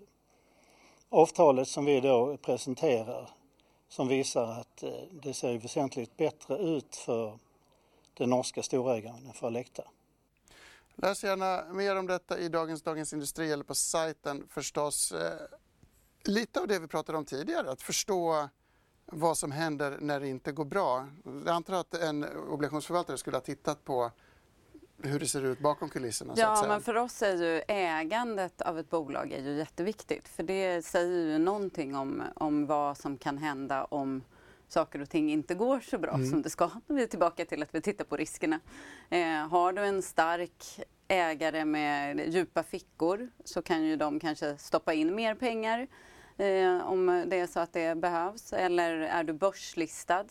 [1.10, 3.29] avtalet som vi då presenterar
[3.89, 7.39] som visar att eh, det ser väsentligt bättre ut för
[8.13, 9.84] den norska storägaren än för Alecta.
[10.95, 15.12] Läs gärna mer om detta i dagens Dagens Industri eller på sajten förstås.
[15.12, 15.41] Eh,
[16.23, 18.49] lite av det vi pratade om tidigare, att förstå
[19.12, 21.08] vad som händer när det inte går bra.
[21.45, 24.12] Jag antar att en obligationsförvaltare skulle ha tittat på
[25.04, 26.34] hur det ser ut bakom kulisserna.
[26.38, 30.28] Ja, men för oss är ju ägandet av ett bolag är ju jätteviktigt.
[30.28, 34.24] För det säger ju någonting om, om vad som kan hända om
[34.67, 36.30] saker och ting inte går så bra mm.
[36.30, 36.69] som det ska.
[36.88, 38.60] Vi är tillbaka till att vi tittar på riskerna.
[39.10, 44.93] Eh, har du en stark ägare med djupa fickor så kan ju de kanske stoppa
[44.93, 45.88] in mer pengar
[46.39, 48.54] eh, om det är så att det behövs.
[48.54, 50.25] Eller är du börslistad?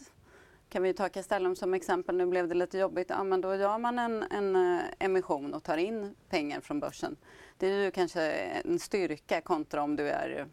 [0.69, 2.17] Kan vi ta Castellum som exempel.
[2.17, 3.11] Nu blev det lite jobbigt.
[3.11, 7.17] Ja, men då gör man en, en eh, emission och tar in pengar från börsen.
[7.57, 10.47] Det är ju kanske en styrka kontra om du är eh,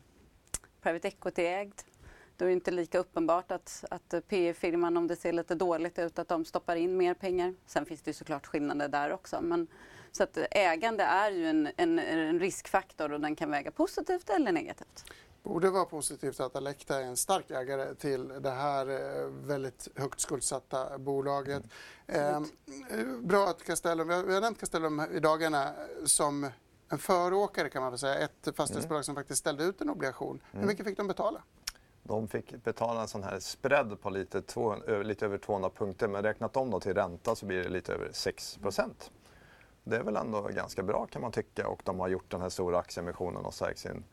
[0.81, 1.81] private equity-ägd.
[2.37, 5.99] Då är det inte lika uppenbart att, att eh, PE-firman, om det ser lite dåligt
[5.99, 7.53] ut, att de stoppar in mer pengar.
[7.65, 9.41] Sen finns det ju såklart skillnader där också.
[9.41, 9.67] Men,
[10.11, 14.51] så att ägande är ju en, en, en riskfaktor och den kan väga positivt eller
[14.51, 15.05] negativt
[15.45, 20.19] borde vara positivt att Alecta är en stark ägare till det här eh, väldigt högt
[20.19, 21.63] skuldsatta bolaget.
[22.07, 22.43] Mm.
[22.89, 25.73] Eh, bra att Castellum, vi har nämnt Castellum i dagarna
[26.05, 26.49] som
[26.89, 29.03] en föråkare kan man väl säga, ett fastighetsbolag mm.
[29.03, 30.41] som faktiskt ställde ut en obligation.
[30.51, 30.61] Mm.
[30.61, 31.41] Hur mycket fick de betala?
[32.03, 36.23] De fick betala en sån här spread på lite, två, lite över 200 punkter men
[36.23, 39.11] räknat om då till ränta så blir det lite över 6 procent.
[39.83, 42.49] Det är väl ändå ganska bra kan man tycka och de har gjort den här
[42.49, 44.03] stora aktieemissionen och stärkt sin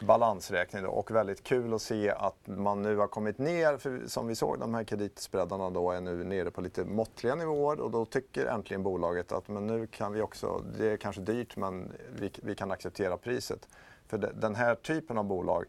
[0.00, 0.88] balansräkning då.
[0.88, 4.58] och väldigt kul att se att man nu har kommit ner, för som vi såg
[4.58, 8.82] de här kreditspreadarna då är nu nere på lite måttliga nivåer och då tycker äntligen
[8.82, 12.70] bolaget att men nu kan vi också, det är kanske dyrt men vi, vi kan
[12.70, 13.68] acceptera priset.
[14.06, 15.64] För de, den här typen av bolag,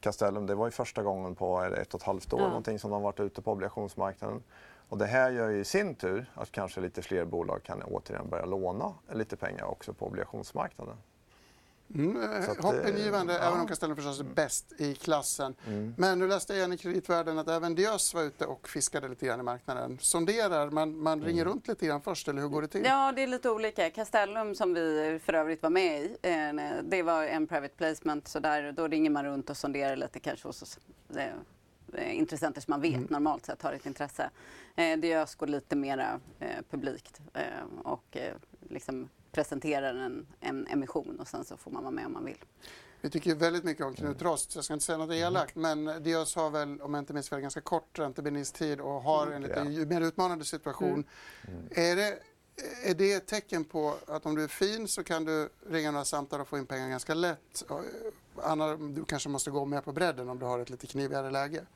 [0.00, 2.48] Castellum, det var ju första gången på ett och ett halvt år ja.
[2.48, 4.42] någonting som de varit ute på obligationsmarknaden.
[4.88, 8.30] Och det här gör ju i sin tur att kanske lite fler bolag kan återigen
[8.30, 10.96] börja låna lite pengar också på obligationsmarknaden.
[11.94, 13.48] Mm, eh, hoppingivande, ja.
[13.48, 15.54] även om Castellum förstås är bäst i klassen.
[15.66, 15.94] Mm.
[15.96, 19.26] Men nu läste jag igen i kreditvärlden att även Diös var ute och fiskade lite
[19.26, 19.98] grann i marknaden.
[20.00, 21.26] Sonderar, man, man mm.
[21.26, 22.84] ringer runt lite grann först, eller hur går det till?
[22.84, 23.90] Ja, det är lite olika.
[23.90, 28.38] Castellum, som vi för övrigt var med i, eh, det var en private placement, så
[28.38, 30.78] där, då ringer man runt och sonderar lite kanske hos
[31.16, 33.06] eh, intressenter som man vet mm.
[33.10, 34.30] normalt sett har ett intresse.
[34.98, 36.20] Diös går lite mera
[36.70, 37.20] publikt
[37.82, 38.16] och
[38.60, 42.44] liksom presenterar en, en emission och sen så får man vara med om man vill.
[43.00, 46.02] Vi tycker väldigt mycket om Knut Rost, så jag ska inte säga något elakt, men
[46.02, 49.54] Diös har väl, om jag inte minns fel, ganska kort räntebindningstid och har en lite
[49.78, 49.86] Ja.
[49.86, 51.04] mer utmanande situation.
[51.70, 52.18] Är, det,
[52.84, 56.04] är det ett tecken på att om du är fin så kan du ringa några
[56.04, 57.64] samtal och få in pengar ganska lätt?
[58.42, 61.66] Anna, du kanske måste gå mer på bredden om du har ett lite knivigare läge?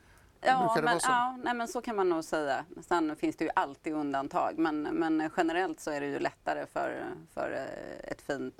[0.41, 2.65] Ja, det men, ja nej, men så kan man nog säga.
[2.87, 7.03] Sen finns det ju alltid undantag men, men generellt så är det ju lättare för,
[7.33, 8.59] för eh, ett fint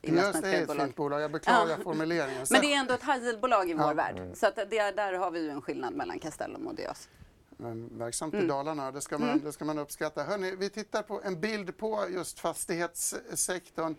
[0.00, 1.82] Diös är ett fint bolag, jag beklagar Ja.
[1.84, 2.46] formuleringen.
[2.50, 3.86] Men det är ändå ett high yield-bolag i Ja.
[3.86, 4.30] vår värld.
[4.34, 7.08] Så att det, där har vi ju en skillnad mellan Castellum och Diös.
[7.56, 8.48] Men verksamt i Mm.
[8.48, 10.22] Dalarna, det ska, man, det ska man uppskatta.
[10.22, 13.94] Hörrni, vi tittar på en bild på just fastighetssektorn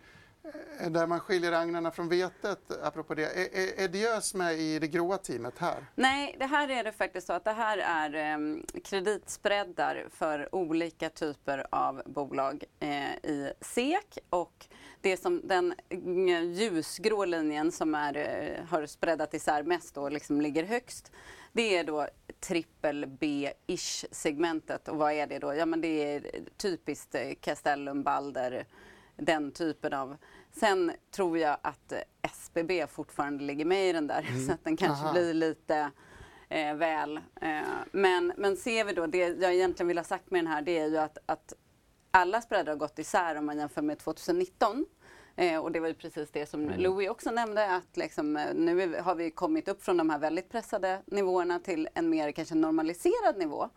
[0.89, 3.23] där man skiljer agnarna från vetet, apropå det.
[3.23, 5.85] Är, är, är Diös med i det gråa teamet här?
[5.95, 11.09] Nej, det här är det faktiskt så att det här är eh, kreditspreadar för olika
[11.09, 14.65] typer av bolag eh, i SEK och
[15.01, 20.41] det som den eh, ljusgrå linjen som är, eh, har spreadat isär mest och liksom
[20.41, 21.11] ligger högst
[21.55, 22.07] det är då
[22.39, 25.53] trippel B-ish segmentet och vad är det då?
[25.53, 26.25] Ja men det är
[26.57, 28.65] typiskt eh, Castellum, Balder,
[29.15, 30.17] den typen av.
[30.59, 34.77] Sen tror jag att eh, SBB fortfarande ligger med i den där så att den
[34.77, 35.13] kanske Aha.
[35.13, 35.91] blir lite
[36.49, 37.17] eh, väl.
[37.41, 40.61] Eh, men, men ser vi då, det jag egentligen vill ha sagt med den här
[40.61, 41.53] det är ju att, att
[42.11, 44.85] alla spreadar har gått isär om man jämför med 2019.
[45.35, 48.81] Eh, och det var ju precis det som Louis också nämnde att liksom, eh, nu
[48.81, 52.55] är, har vi kommit upp från de här väldigt pressade nivåerna till en mer kanske
[52.55, 53.69] normaliserad nivå.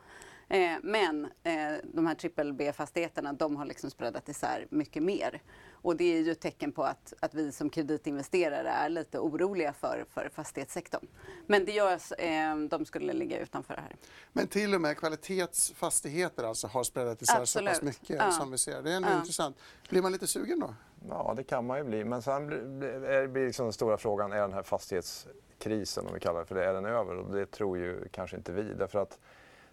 [0.48, 5.42] Eh, men eh, de här trippel B-fastigheterna de har liksom spreadat isär mycket mer.
[5.82, 9.72] Och det är ju ett tecken på att, att vi som kreditinvesterare är lite oroliga
[9.72, 11.06] för, för fastighetssektorn.
[11.46, 13.96] Men det görs, eh, de skulle ligga utanför det här.
[14.32, 18.30] Men till och med kvalitetsfastigheter alltså har spreadat isär så pass mycket Ja.
[18.30, 18.82] som vi ser.
[18.82, 19.16] Det är ändå Ja.
[19.18, 19.56] intressant.
[19.90, 20.74] Blir man lite sugen då?
[21.08, 22.04] Ja, det kan man ju bli.
[22.04, 26.14] Men sen blir- blir är- blir liksom den stora frågan, är den här fastighetskrisen, om
[26.14, 27.16] vi kallar det för det, är den över?
[27.16, 28.62] Och det tror ju kanske inte vi.
[28.62, 29.18] Därför att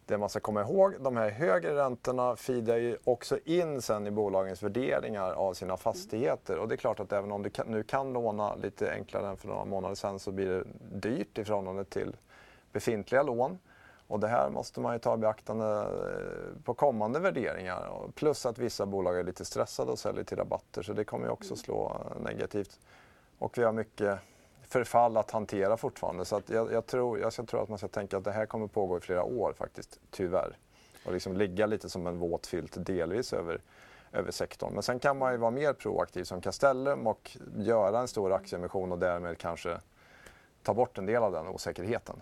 [0.05, 4.11] det man ska komma ihåg, de här högre räntorna feedar ju också in sen i
[4.11, 6.57] bolagens värderingar av sina fastigheter.
[6.57, 9.37] Och det är klart att även om du kan, nu kan låna lite enklare än
[9.37, 10.63] för några månader sedan så blir det
[11.09, 12.15] dyrt i förhållande till
[12.71, 13.59] befintliga lån.
[14.07, 17.89] Och det här måste man ju ta i beaktande eh, på kommande värderingar.
[18.15, 21.31] Plus att vissa bolag är lite stressade och säljer till rabatter så det kommer ju
[21.31, 22.79] också slå eh, negativt.
[23.39, 24.19] Och vi har mycket
[24.67, 26.25] förfall att hantera fortfarande.
[26.25, 28.67] Så att jag, jag, tror, jag tror att man ska tänka att det här kommer
[28.67, 30.57] pågå i flera år faktiskt, tyvärr.
[31.05, 33.61] Och liksom ligga lite som en våt filt delvis över,
[34.11, 34.73] över sektorn.
[34.73, 38.91] Men sen kan man ju vara mer proaktiv som Castellum och göra en stor aktieemission
[38.91, 39.79] och därmed kanske
[40.63, 42.21] ta bort en del av den osäkerheten.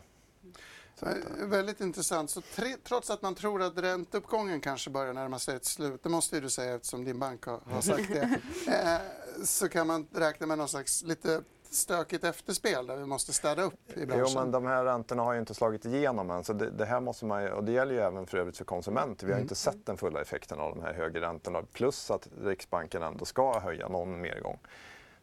[0.96, 2.30] Så, eh, väldigt intressant.
[2.30, 6.10] Så tre, trots att man tror att ränteuppgången kanske börjar närma sig ett slut, det
[6.10, 10.08] måste ju du säga eftersom din bank har, har sagt det, eh, så kan man
[10.12, 11.42] räkna med någon slags lite
[11.76, 14.32] stökigt efterspel där vi måste städa upp i Jo, branschen.
[14.36, 16.44] men de här räntorna har ju inte slagit igenom än.
[16.44, 18.66] Så det, det här måste man ju, och det gäller ju även för övrigt för
[18.66, 19.28] konsumenter.
[19.28, 21.64] Vi har inte sett den fulla effekten av de här högre räntorna.
[21.74, 24.60] Plus att Riksbanken ändå ska höja någon mer gång.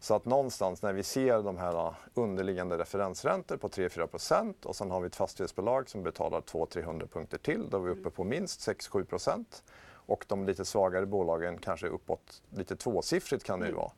[0.02, 4.90] Så att någonstans när vi ser de här underliggande referensräntor på 3-4 procent och sen
[4.90, 7.70] har vi ett fastighetsbolag som betalar 200-300 punkter till.
[7.70, 9.64] Då är vi uppe på minst 6-7 procent.
[9.92, 13.90] Och de lite svagare bolagen kanske uppåt lite tvåsiffrigt kan det ju vara.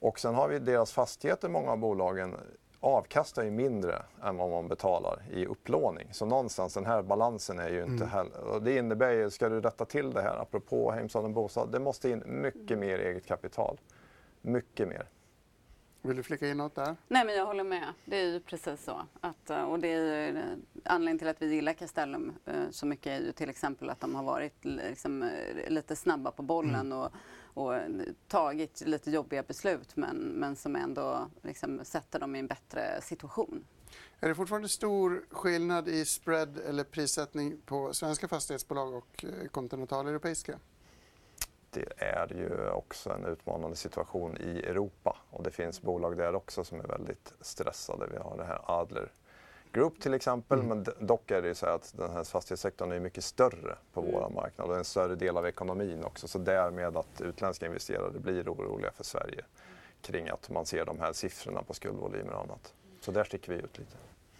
[0.00, 2.36] Och sen har vi deras fastigheter, många av bolagen
[2.80, 6.08] avkastar ju mindre än vad man betalar i upplåning.
[6.12, 8.40] Så någonstans den här balansen är ju inte heller...
[8.40, 12.10] Och det innebär ju, ska du rätta till det här, apropå Heimstaden Bostad, det måste
[12.10, 13.80] in mycket mer eget kapital.
[14.42, 15.08] Mycket mer.
[16.02, 16.96] Vill du flika in något där?
[17.08, 17.86] Nej men jag håller med.
[18.04, 19.00] Det är ju precis så.
[19.20, 20.44] Att, eh, och det är ju, eh,
[20.84, 24.14] anledningen till att vi gillar Castellum eh, så mycket är ju till exempel att de
[24.14, 25.30] har varit liksom,
[25.68, 27.12] lite snabba på bollen och,
[27.58, 27.88] och eh,
[28.28, 33.64] tagit lite jobbiga beslut men, men som ändå liksom, sätter dem i en bättre situation.
[34.20, 40.58] Är det fortfarande stor skillnad i spread eller prissättning på svenska fastighetsbolag och eh, kontinentaleuropeiska?
[41.70, 46.64] Det är ju också en utmanande situation i Europa och det finns bolag där också
[46.64, 48.06] som är väldigt stressade.
[48.10, 49.12] Vi har det här Adler
[49.72, 53.00] Group till exempel, men d- dock är det ju så att den här fastighetssektorn är
[53.00, 56.28] mycket större på vår marknad och en större del av ekonomin också.
[56.28, 59.44] Så därmed att utländska investerare blir oroliga för Sverige
[60.02, 62.72] kring att man ser de här siffrorna på skuldvolymer och annat.
[63.00, 63.96] Så där sticker vi ut lite.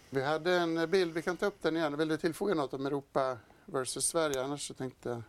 [0.09, 1.97] Vi hade en bild, vi kan ta upp den igen.
[1.97, 4.43] Vill du tillfoga något om Europa versus Sverige?
[4.43, 5.21] Annars så tänkte jag...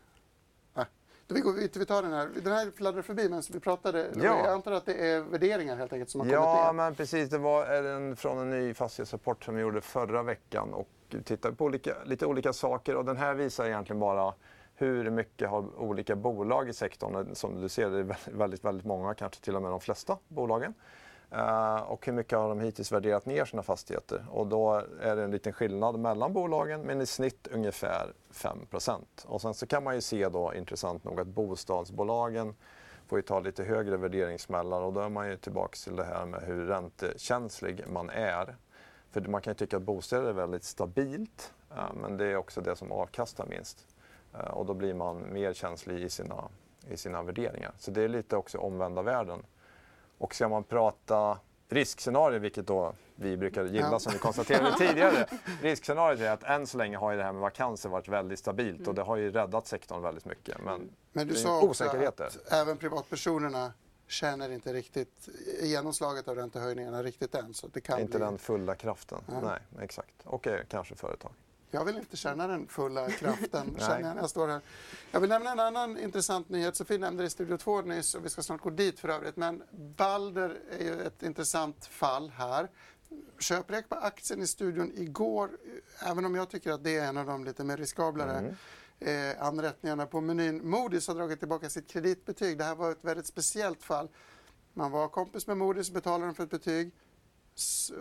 [1.35, 2.29] vi, går, vi, vi tar den här.
[2.43, 4.11] Den här fladdrade förbi medan vi pratade.
[4.15, 4.23] Ja.
[4.23, 6.73] Jag antar att det är värderingar helt enkelt som har Ja, kommit ner.
[6.73, 7.31] men precis.
[7.31, 10.89] Det var en, från en ny fastighetsrapport som vi gjorde förra veckan och
[11.25, 12.97] tittade på olika, lite olika saker.
[12.97, 14.35] Och den här visar egentligen bara
[14.75, 19.15] hur mycket har olika bolag i sektorn, som du ser, det är väldigt, väldigt många,
[19.15, 20.75] kanske till och med de flesta bolagen.
[21.31, 24.25] Eh, och hur mycket har de hittills värderat ner sina fastigheter?
[24.31, 28.59] Och då är det en liten skillnad mellan bolagen men i snitt ungefär 5
[29.27, 32.55] Och sen så kan man ju se då intressant nog att bostadsbolagen
[33.07, 36.27] får ju ta lite högre värderingsmällar och då är man ju tillbaka till det här
[36.27, 38.57] med hur räntekänslig man är.
[39.11, 42.61] För man kan ju tycka att bostäder är väldigt stabilt eh, men det är också
[42.61, 43.87] det som avkastar minst.
[44.35, 46.49] Eh, och då blir man mer känslig i sina,
[46.89, 47.73] i sina värderingar.
[47.79, 49.43] Så det är lite också omvända världen.
[50.21, 53.99] Och ska man prata riskscenario, vilket då vi brukar gilla ja.
[53.99, 55.27] som vi konstaterade tidigare.
[55.63, 58.89] Riskscenariot är att än så länge har ju det här med vakanser varit väldigt stabilt
[58.89, 60.65] och det har ju räddat sektorn väldigt mycket.
[60.65, 63.73] Men, men du sa också att även privatpersonerna
[64.09, 65.29] känner inte riktigt
[65.63, 67.55] genomslaget av räntehöjningarna riktigt än.
[67.55, 68.27] Så det kan inte bli...
[68.27, 69.19] den fulla kraften.
[69.27, 69.41] Ja.
[69.41, 70.15] Nej, exakt.
[70.25, 71.33] Och kanske företag.
[71.71, 74.61] Jag vill inte känna den fulla kraften känner jag när jag står här.
[75.11, 76.77] Jag vill nämna en annan intressant nyhet.
[76.77, 79.37] Sofie nämnde det i Studio 2 nyss och vi ska snart gå dit för övrigt.
[79.37, 79.63] Men
[79.97, 82.69] Balder är ju ett intressant fall här.
[83.39, 85.51] Köprek på aktien i studion igår,
[86.07, 88.55] även om jag tycker att det är en av de lite mer riskablare
[89.01, 89.31] mm.
[89.31, 90.63] eh, anrättningarna på menyn.
[90.63, 92.59] Moody's har dragit tillbaka sitt kreditbetyg.
[92.59, 94.09] Det här var ett väldigt speciellt fall.
[94.73, 96.93] Man var kompis med Moody's, betalade för ett betyg,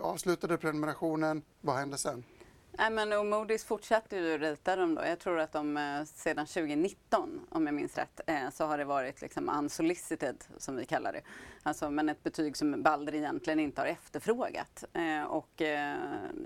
[0.02, 1.42] avslutade prenumerationen.
[1.62, 2.24] Vad hände sen?
[2.72, 5.02] Nej, men och Moody's fortsatte ju rita dem då.
[5.06, 8.86] Jag tror att de eh, sedan 2019, om jag minns rätt, eh, så har det
[8.86, 11.22] varit liksom unsolicited, som vi kallar det.
[11.64, 14.84] Alltså, men ett betyg som Balder egentligen inte har efterfrågat.
[14.94, 15.98] Eh, och eh,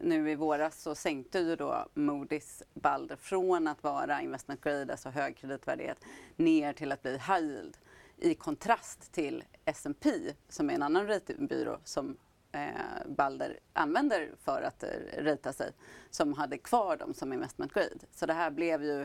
[0.04, 5.10] nu i våras så sänkte ju då Moody's Balder från att vara investment grade, alltså
[5.10, 5.98] hög kreditvärdighet,
[6.36, 7.78] ner till att bli high yield.
[8.18, 10.10] I kontrast till S&P
[10.50, 12.18] som är en annan ratingbyrå som
[12.54, 15.72] eh, Balder använder för att eh, rita sig
[16.10, 17.90] som hade kvar dem som investment grade.
[18.12, 19.02] Så det här blev ju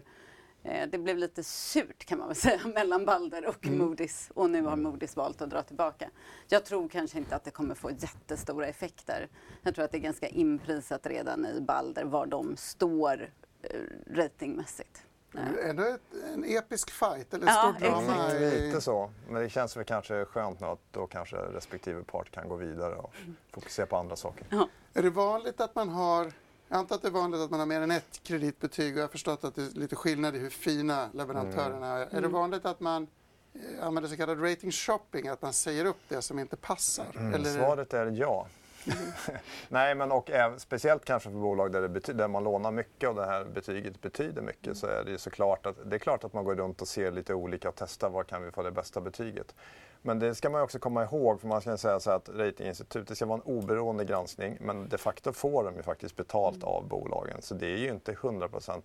[0.62, 3.82] eh, det blev lite surt kan man väl säga mellan Balder och mm.
[3.82, 4.92] Moody's och nu har mm.
[4.92, 6.11] Moody's valt att dra tillbaka.
[6.49, 9.28] Jag tror kanske inte att det kommer få jättestora effekter.
[9.62, 13.32] Jag tror att det är ganska inprisat redan i Balder var de står
[13.62, 15.07] eh, ratingmässigt.
[15.35, 15.99] Är det
[16.35, 18.29] en episk fight eller ja, stort drama?
[18.33, 19.11] Lite så.
[19.29, 22.95] Men det känns väl kanske skönt nu att då kanske respektive part kan gå vidare
[22.95, 23.14] och
[23.53, 24.47] fokusera på andra saker.
[24.51, 24.68] Ja.
[24.95, 26.33] Är det vanligt att man har
[26.68, 29.05] jag antar att det är vanligt att man har mer än ett kreditbetyg och jag
[29.05, 32.03] har förstått att det är lite skillnad i hur fina leverantörerna är.
[32.03, 32.16] Mm.
[32.16, 33.07] Är det vanligt att man
[33.55, 37.07] eh, använder så kallad rating shopping, att man säger upp det som inte passar?
[37.14, 37.35] Mm.
[37.35, 37.59] Eller...
[37.59, 38.47] Svaret är ja.
[39.68, 43.14] Nej, men och även, speciellt kanske för bolag där, det där man lånar mycket och
[43.14, 46.32] det här betyget betyder mycket så är det ju såklart att det är klart att
[46.32, 49.01] man går runt och ser lite olika och testar var kan vi få det bästa
[49.01, 49.55] betyget.
[50.03, 53.26] Men det ska man också komma ihåg, för man ska säga så att ratinginstitutet ska
[53.26, 57.43] vara en oberoende granskning, men de facto får de ju faktiskt betalt av bolagen.
[57.43, 58.82] Så det är ju inte 100%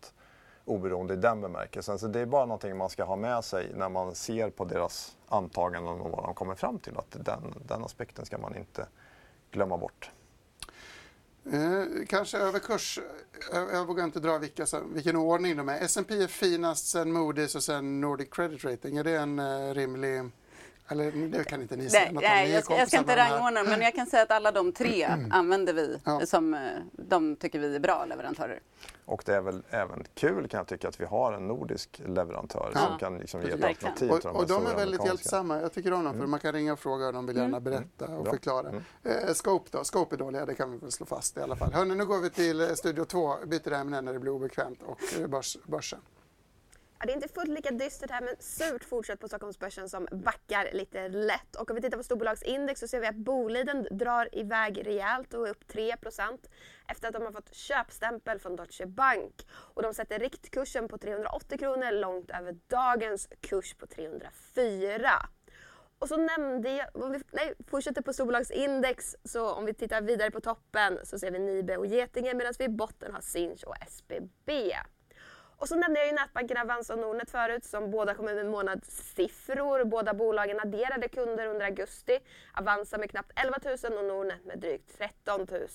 [0.66, 2.00] oberoende i den bemärkelsen.
[2.00, 5.18] Så det är bara någonting man ska ha med sig när man ser på deras
[5.28, 6.98] antaganden och vad de kommer fram till.
[6.98, 8.88] Att den, den aspekten ska man inte
[9.54, 10.12] glömma bort.
[11.52, 13.00] Eh, kanske överkurs,
[13.52, 15.82] jag, jag vågar inte dra vilka, vilken ordning de är.
[15.82, 18.98] S&P är finast, sen Moody's och sen Nordic Credit Rating.
[18.98, 20.30] Är det en eh, rimlig
[20.94, 22.12] eller det kan inte ni säga.
[22.12, 24.72] Nej, nej jag, ska, jag ska inte rangordna men jag kan säga att alla de
[24.72, 26.26] tre använder vi ja.
[26.26, 26.60] som eh,
[26.92, 28.60] de tycker vi är bra leverantörer.
[29.06, 32.72] Och det är väl även kul kan jag tycka att vi har en nordisk leverantör
[32.74, 32.80] ja.
[32.80, 35.62] som kan liksom ge ett alternativ och, till de Och de är väldigt hjälpsamma.
[35.62, 36.32] Jag tycker om dem för mm.
[36.32, 37.64] man kan ringa och fråga och de vill gärna mm.
[37.64, 38.32] berätta och mm.
[38.32, 38.70] förklara.
[38.70, 38.84] Mm.
[39.04, 39.84] Eh, Scope då?
[39.84, 41.74] Scope är dåliga, det kan vi väl slå fast i alla fall.
[41.74, 45.00] Hörrni, nu går vi till eh, Studio 2, byter ämne när det blir obekvämt och
[45.20, 46.00] eh, börs, börsen.
[47.04, 50.70] Ja, det är inte fullt lika dystert här men surt fortsatt på Stockholmsbörsen som backar
[50.74, 51.56] lite lätt.
[51.56, 55.48] Och om vi tittar på storbolagsindex så ser vi att Boliden drar iväg rejält och
[55.48, 55.96] är upp 3
[56.88, 59.48] efter att de har fått köpstämpel från Deutsche Bank.
[59.52, 65.10] Och de sätter riktkursen på 380 kronor långt över dagens kurs på 304.
[66.00, 70.32] Och så nämnde jag, om vi nej, fortsätter på storbolagsindex, så om vi tittar vidare
[70.32, 73.76] på toppen så ser vi Nibe och Getinge medan vi i botten har Sinch och
[73.82, 74.74] SBB.
[75.58, 79.84] Och så nämnde jag ju nätbanken Avanza och Nordnet förut som båda kommer med månadssiffror.
[79.84, 82.20] Båda bolagen adderade kunder under augusti.
[82.54, 83.58] Avanza med knappt 11
[83.90, 85.68] 000 och Nordnet med drygt 13 000.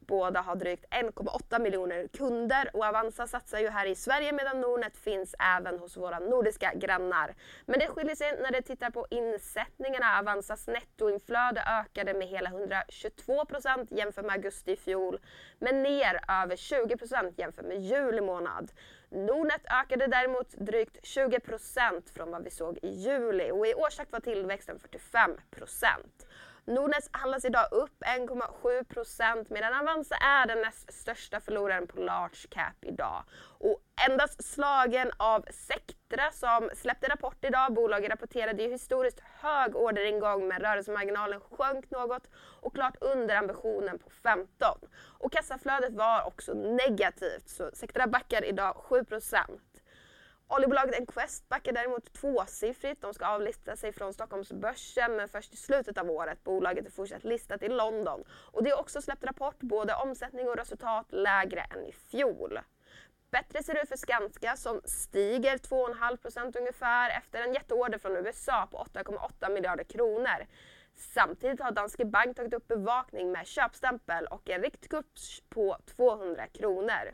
[0.00, 4.96] Båda har drygt 1,8 miljoner kunder och Avanza satsar ju här i Sverige medan Nordnet
[4.96, 7.34] finns även hos våra nordiska grannar.
[7.66, 10.18] Men det skiljer sig när det tittar på insättningarna.
[10.18, 15.18] Avanzas nettoinflöde ökade med hela 122 procent jämfört med augusti i fjol,
[15.58, 18.70] men ner över 20 procent jämfört med juli månad.
[19.10, 24.20] Nordnet ökade däremot drygt 20% från vad vi såg i juli och i årstakt var
[24.20, 25.30] tillväxten 45
[26.68, 32.74] Nordnet handlas idag upp 1,7 medan Avanza är den näst största förloraren på large cap
[32.80, 33.24] idag.
[33.58, 37.74] Och endast slagen av Sectra som släppte rapport idag.
[37.74, 42.22] Bolaget rapporterade ju historiskt hög orderingång men rörelsemarginalen sjönk något
[42.60, 44.78] och klart under ambitionen på 15.
[45.18, 49.04] Och kassaflödet var också negativt så Sectra backar idag 7
[50.50, 53.02] Oljebolaget Enquest backar däremot tvåsiffrigt.
[53.02, 56.44] De ska avlista sig från Stockholmsbörsen men först i slutet av året.
[56.44, 58.24] Bolaget är fortsatt listat i London.
[58.30, 62.60] Och det har också släppt rapport, både omsättning och resultat lägre än i fjol.
[63.30, 68.68] Bättre ser det ut för Skanska som stiger 2,5% ungefär efter en jätteorder från USA
[68.70, 70.46] på 8,8 miljarder kronor.
[70.94, 77.12] Samtidigt har Danske Bank tagit upp bevakning med köpstämpel och en riktkurs på 200 kronor.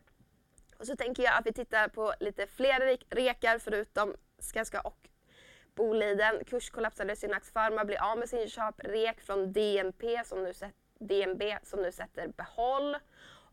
[0.85, 5.09] Så tänker jag att vi tittar på lite fler rekar förutom Skanska och
[5.75, 6.45] Boliden.
[6.45, 11.83] Kurskollapsade Synax Pharma blir av med sin köprek från DNP som nu sett, DNB som
[11.83, 12.97] nu sätter behåll.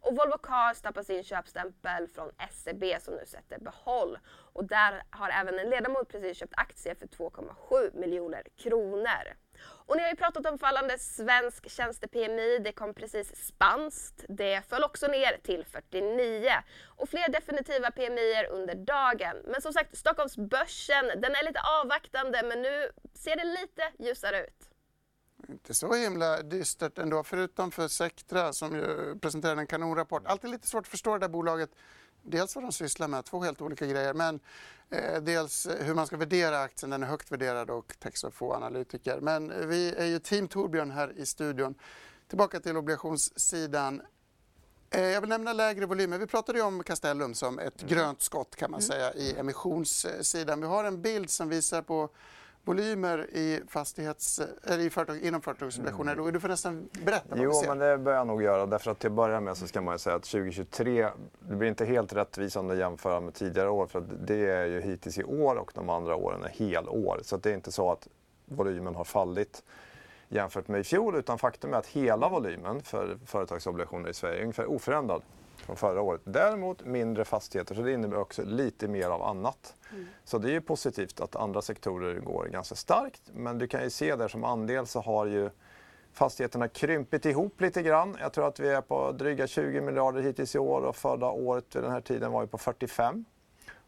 [0.02, 4.18] Och Volvo Cars tappar sin köpstämpel från SEB som nu sätter behåll.
[4.28, 9.36] Och där har även en ledamot precis köpt aktier för 2,7 miljoner kronor.
[9.64, 12.60] Och ni har ju pratat om fallande svensk tjänste-PMI.
[12.60, 14.26] Det kom precis spanskt.
[14.30, 16.52] Det föll också ner till 49.
[16.88, 19.38] Och fler definitiva PMI under dagen.
[19.46, 24.72] Men som sagt, Stockholmsbörsen, den är lite avvaktande men nu ser det lite ljusare ut.
[25.50, 30.24] Inte så himla dystert ändå, förutom för Sectra som ju presenterade en kanonrapport.
[30.26, 31.70] Alltid lite svårt att förstå det där bolaget
[32.24, 34.40] dels vad de sysslar med, två helt olika grejer, men
[34.90, 36.90] eh, dels hur man ska värdera aktien.
[36.90, 39.20] Den är högt värderad och täcks av få analytiker.
[39.20, 41.76] Men vi är ju team Torbjörn här i studion.
[42.28, 44.02] Tillbaka till obligationssidan.
[44.90, 46.18] Eh, jag vill nämna lägre volymer.
[46.18, 47.96] Vi pratade ju om Castellum som ett mm.
[47.96, 48.88] grönt skott kan man mm.
[48.88, 50.62] säga i emissionssidan.
[50.62, 52.10] Vi har en bild som visar på
[52.64, 56.14] volymer i fastighets, eller i företag, inom företagsobligationer.
[56.14, 56.34] Mm.
[56.34, 58.66] Du får nästan berätta vad Jo, men det bör jag nog göra.
[58.66, 61.10] Därför att till att börja med så ska man säga att 2023,
[61.40, 64.82] det blir inte helt rättvisande att jämföra med tidigare år för att det är ju
[64.82, 67.20] hittills i år och de andra åren är helår.
[67.24, 68.08] Så det är inte så att
[68.46, 69.64] volymen har fallit
[70.30, 74.42] jämfört med i fjol utan faktum är att hela volymen för företagsobligationer i Sverige är
[74.42, 75.22] ungefär oförändrad
[75.62, 76.22] från förra året.
[76.24, 79.76] Däremot mindre fastigheter, så det innebär också lite mer av annat.
[79.92, 80.08] Mm.
[80.24, 83.22] Så det är ju positivt att andra sektorer går ganska starkt.
[83.34, 85.50] Men du kan ju se där som andel så har ju
[86.14, 88.18] fastigheterna krympit ihop lite grann.
[88.20, 91.76] Jag tror att vi är på dryga 20 miljarder hittills i år och förra året
[91.76, 93.26] vid den här tiden var vi på 45.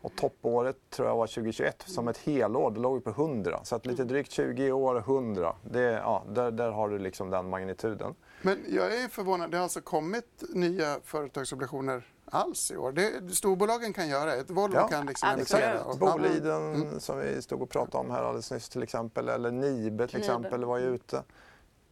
[0.02, 3.60] Och toppåret tror jag var 2021 som ett helår, då låg vi på 100.
[3.64, 4.14] Så att lite mm.
[4.14, 5.56] drygt 20 i år, 100.
[5.64, 8.16] Det, ja, där, där har du liksom den magnituden.
[8.46, 12.92] Men jag är förvånad, det har alltså kommit nya företagsobligationer alls i år.
[12.92, 15.84] Det, storbolagen kan göra det, Volvo ja, kan liksom emittera.
[16.00, 17.00] Boliden mm.
[17.00, 20.66] som vi stod och pratade om här alldeles nyss till exempel, eller Nibe till exempel
[20.66, 21.24] var ju ute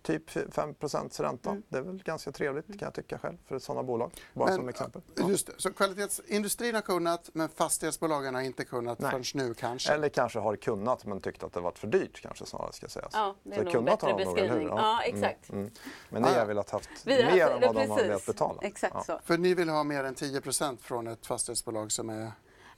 [0.01, 0.75] typ 5
[1.19, 1.49] ränta.
[1.49, 1.63] Mm.
[1.69, 4.11] Det är väl ganska trevligt kan jag tycka själv för sådana bolag.
[4.33, 5.01] Bara men, som exempel.
[5.15, 5.29] Ja.
[5.29, 5.53] Just det.
[5.57, 9.11] Så kvalitetsindustrin har kunnat men fastighetsbolagen har inte kunnat Nej.
[9.11, 9.93] förrän nu kanske?
[9.93, 13.11] Eller kanske har kunnat men tyckt att det varit för dyrt kanske snarare ska sägas.
[13.13, 14.67] Ja, det är Så nog kunnat bättre beskrivning.
[14.67, 14.77] Ja.
[14.77, 15.49] ja, mm, exakt.
[15.49, 15.73] Mm, mm.
[16.09, 18.61] Men ni har velat haft Vi mer än vad de har velat betala?
[18.61, 19.03] Exakt ja.
[19.03, 19.19] så.
[19.23, 22.31] För ni vill ha mer än 10% från ett fastighetsbolag som är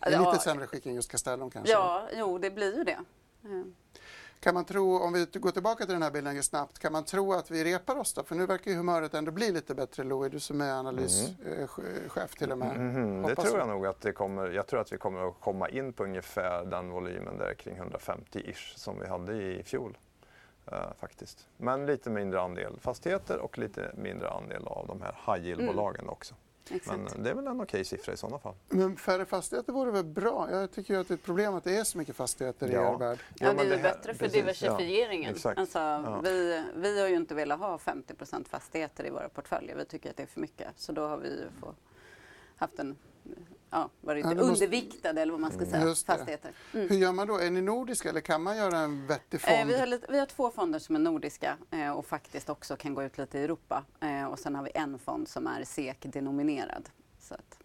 [0.07, 1.71] i lite sämre skick än just Castellum kanske?
[1.71, 2.99] Ja, jo det blir ju det.
[4.43, 7.33] Kan man tro, om vi går tillbaka till den här bilden snabbt, kan man tro
[7.33, 8.23] att vi repar oss då?
[8.23, 11.67] För nu verkar ju humöret ändå bli lite bättre, Louis, du som är analyschef mm.
[12.15, 12.75] eh, till och med.
[12.75, 13.21] Mm.
[13.21, 14.49] Det tror jag nog att det kommer.
[14.49, 18.77] Jag tror att vi kommer att komma in på ungefär den volymen där kring 150-ish
[18.77, 19.97] som vi hade i fjol.
[20.71, 21.47] Uh, faktiskt.
[21.57, 26.09] Men lite mindre andel fastigheter och lite mindre andel av de här high yield-bolagen mm.
[26.09, 26.35] också.
[26.71, 26.97] Exakt.
[26.97, 28.55] Men det är väl en okej siffra i sådana fall.
[28.69, 30.51] Men färre fastigheter vore väl bra?
[30.51, 32.91] Jag tycker att det är ett problem att det är så mycket fastigheter ja.
[32.91, 33.19] i er värld.
[33.35, 34.33] Ja, ja det är ju bättre för precis.
[34.33, 35.35] diversifieringen.
[35.43, 36.21] Ja, alltså, ja.
[36.23, 39.75] vi, vi har ju inte velat ha 50% fastigheter i våra portföljer.
[39.75, 40.67] Vi tycker att det är för mycket.
[40.75, 41.75] Så då har vi få,
[42.55, 42.95] haft en
[43.73, 44.43] ja, varit ja, måste...
[44.43, 46.51] underviktade eller vad man ska säga, fastigheter.
[46.73, 46.89] Mm.
[46.89, 47.37] Hur gör man då?
[47.37, 49.59] Är ni nordiska eller kan man göra en vettig fond?
[49.59, 52.75] Eh, vi, har lite, vi, har två fonder som är nordiska eh, och faktiskt också
[52.75, 53.83] kan gå ut lite i Europa.
[53.99, 56.89] Eh, och sen har vi en fond som är SEK-denominerad.
[57.19, 57.59] Så att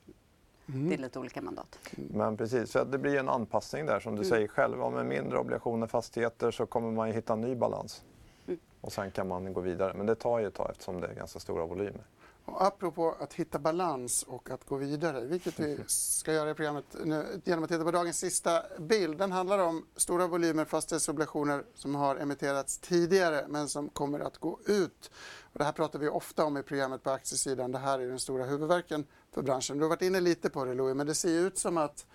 [0.68, 0.88] mm.
[0.88, 1.78] det är lite olika mandat.
[1.90, 4.30] Men precis, så det blir en anpassning där som du mm.
[4.30, 4.92] säger själv.
[4.92, 8.02] Med mindre obligationer, fastigheter så kommer man hitta en ny balans.
[8.46, 8.58] Mm.
[8.80, 9.94] Och sen kan man gå vidare.
[9.94, 12.04] Men det tar ju ett tag eftersom det är ganska stora volymer.
[12.48, 16.84] Och apropå att hitta balans och att gå vidare, vilket vi ska göra i programmet
[17.04, 19.18] nu, genom att titta på dagens sista bild.
[19.18, 24.60] Den handlar om stora volymer fastighetsobligationer som har emitterats tidigare men som kommer att gå
[24.66, 25.10] ut.
[25.52, 27.72] Och det här pratar vi ofta om i programmet på aktiesidan.
[27.72, 29.78] Det här är den stora huvudverken för branschen.
[29.78, 32.06] Du har varit inne lite på det Louis, men det ser ut som att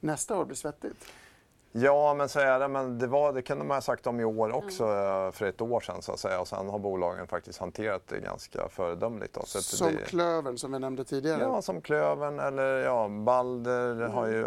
[0.00, 1.06] nästa år blir svettigt.
[1.76, 2.68] Ja, men så är det.
[2.68, 5.32] Men det, var, det kunde man ha sagt om i år också mm.
[5.32, 6.40] för ett år sedan så att säga.
[6.40, 9.34] Och sen har bolagen faktiskt hanterat det ganska föredömligt.
[9.34, 9.42] Då.
[9.44, 11.40] Så som det, Klövern som vi nämnde tidigare?
[11.42, 14.10] Ja, som Klövern eller ja, Balder mm.
[14.10, 14.46] har ju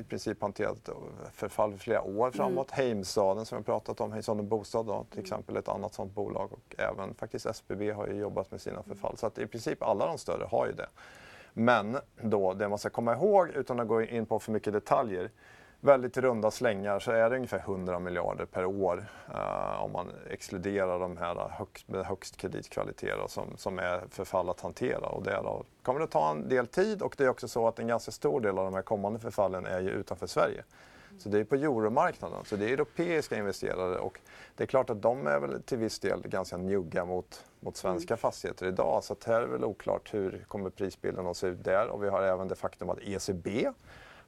[0.00, 0.88] i princip hanterat
[1.32, 2.72] förfall för flera år framåt.
[2.72, 2.86] Mm.
[2.86, 5.24] Heimstaden som vi pratat om, Heimstaden Bostad då, till mm.
[5.24, 6.52] exempel ett annat sådant bolag.
[6.52, 9.16] Och även faktiskt SBB har ju jobbat med sina förfall.
[9.16, 10.88] Så att i princip alla de större har ju det.
[11.52, 15.30] Men då, det man ska komma ihåg, utan att gå in på för mycket detaljer,
[15.84, 20.98] väldigt runda slängar så är det ungefär 100 miljarder per år uh, om man exkluderar
[20.98, 25.06] de här högst, med högst kreditkvaliteter som, som är förfall att hantera.
[25.06, 27.86] Och därav kommer det ta en del tid och det är också så att en
[27.86, 30.64] ganska stor del av de här kommande förfallen är ju utanför Sverige.
[31.18, 34.20] Så det är på euromarknaden, så det är europeiska investerare och
[34.56, 38.14] det är klart att de är väl till viss del ganska njugga mot, mot svenska
[38.14, 38.18] mm.
[38.18, 39.04] fastigheter idag.
[39.04, 42.08] Så att här är väl oklart hur kommer prisbilden att se ut där och vi
[42.08, 43.72] har även det faktum att ECB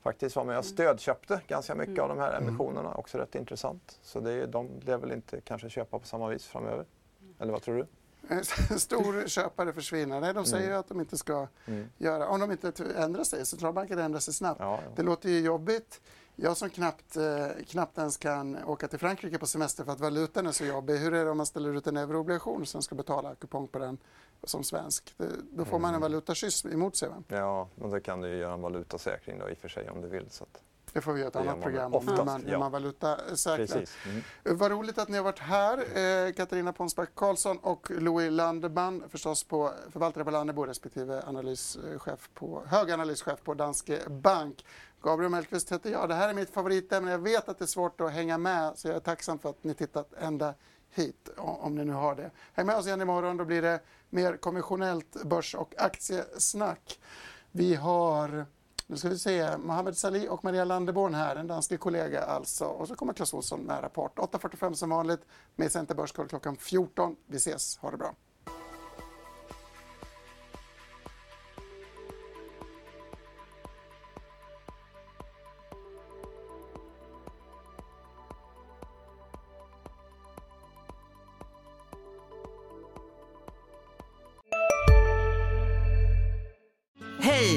[0.07, 2.03] faktiskt var med och stödköpte ganska mycket mm.
[2.03, 2.49] av de här mm.
[2.49, 2.95] emissionerna.
[2.95, 3.99] Också rätt intressant.
[4.03, 6.85] Så det är, de lär väl inte kanske köpa på samma vis framöver.
[7.39, 7.87] Eller vad tror du?
[8.79, 10.21] Stor köpare försvinner.
[10.21, 10.81] Nej, de säger mm.
[10.81, 11.89] att de inte ska mm.
[11.99, 13.47] göra, om de inte ändrar sig.
[13.47, 14.61] Centralbanken ändrar sig snabbt.
[14.61, 14.93] Ja, ja.
[14.97, 16.01] Det låter ju jobbigt.
[16.37, 20.47] Jag som knappt, eh, knappt ens kan åka till Frankrike på semester för att valutan
[20.47, 20.95] är så jobbig.
[20.97, 23.99] Hur är det om man ställer ut en euroobligation som ska betala kupong på den
[24.49, 25.14] som svensk?
[25.16, 26.12] Det, då får man en mm.
[26.12, 27.09] valutakyss emot sig.
[27.09, 27.22] Va?
[27.28, 30.01] Ja, men då kan du ju göra en valutasäkring då i och för sig om
[30.01, 30.30] du vill.
[30.30, 30.62] Så att...
[30.92, 32.59] Det får vi göra ett annat program om hur man, ja.
[32.59, 33.84] man valutasäkrar.
[34.07, 34.59] Mm.
[34.59, 39.44] Vad roligt att ni har varit här, eh, Katarina Ponsback Karlsson och Louis Landeman, förstås
[39.44, 44.64] på förvaltare på Lannebo respektive analyschef på, hög analyschef på Danske Bank.
[45.03, 46.09] Gabriel Mellqvist heter jag.
[46.09, 47.11] Det här är mitt favoritämne.
[47.11, 49.64] Jag vet att det är svårt att hänga med så jag är tacksam för att
[49.64, 50.55] ni tittat ända
[50.90, 52.30] hit om ni nu har det.
[52.53, 53.36] Häng med oss igen imorgon.
[53.36, 53.80] Då blir det
[54.11, 57.01] mer konventionellt börs och aktiesnack.
[57.53, 58.47] Vi har
[58.89, 62.65] nu ska vi se, Mohamed Salih och Maria Landeborn här, en dansk kollega alltså.
[62.65, 64.19] Och så kommer Clas Ohlson med rapport.
[64.19, 65.21] 8.45 som vanligt
[65.57, 67.17] med Center Börskoll klockan 14.
[67.27, 68.15] Vi ses, ha det bra.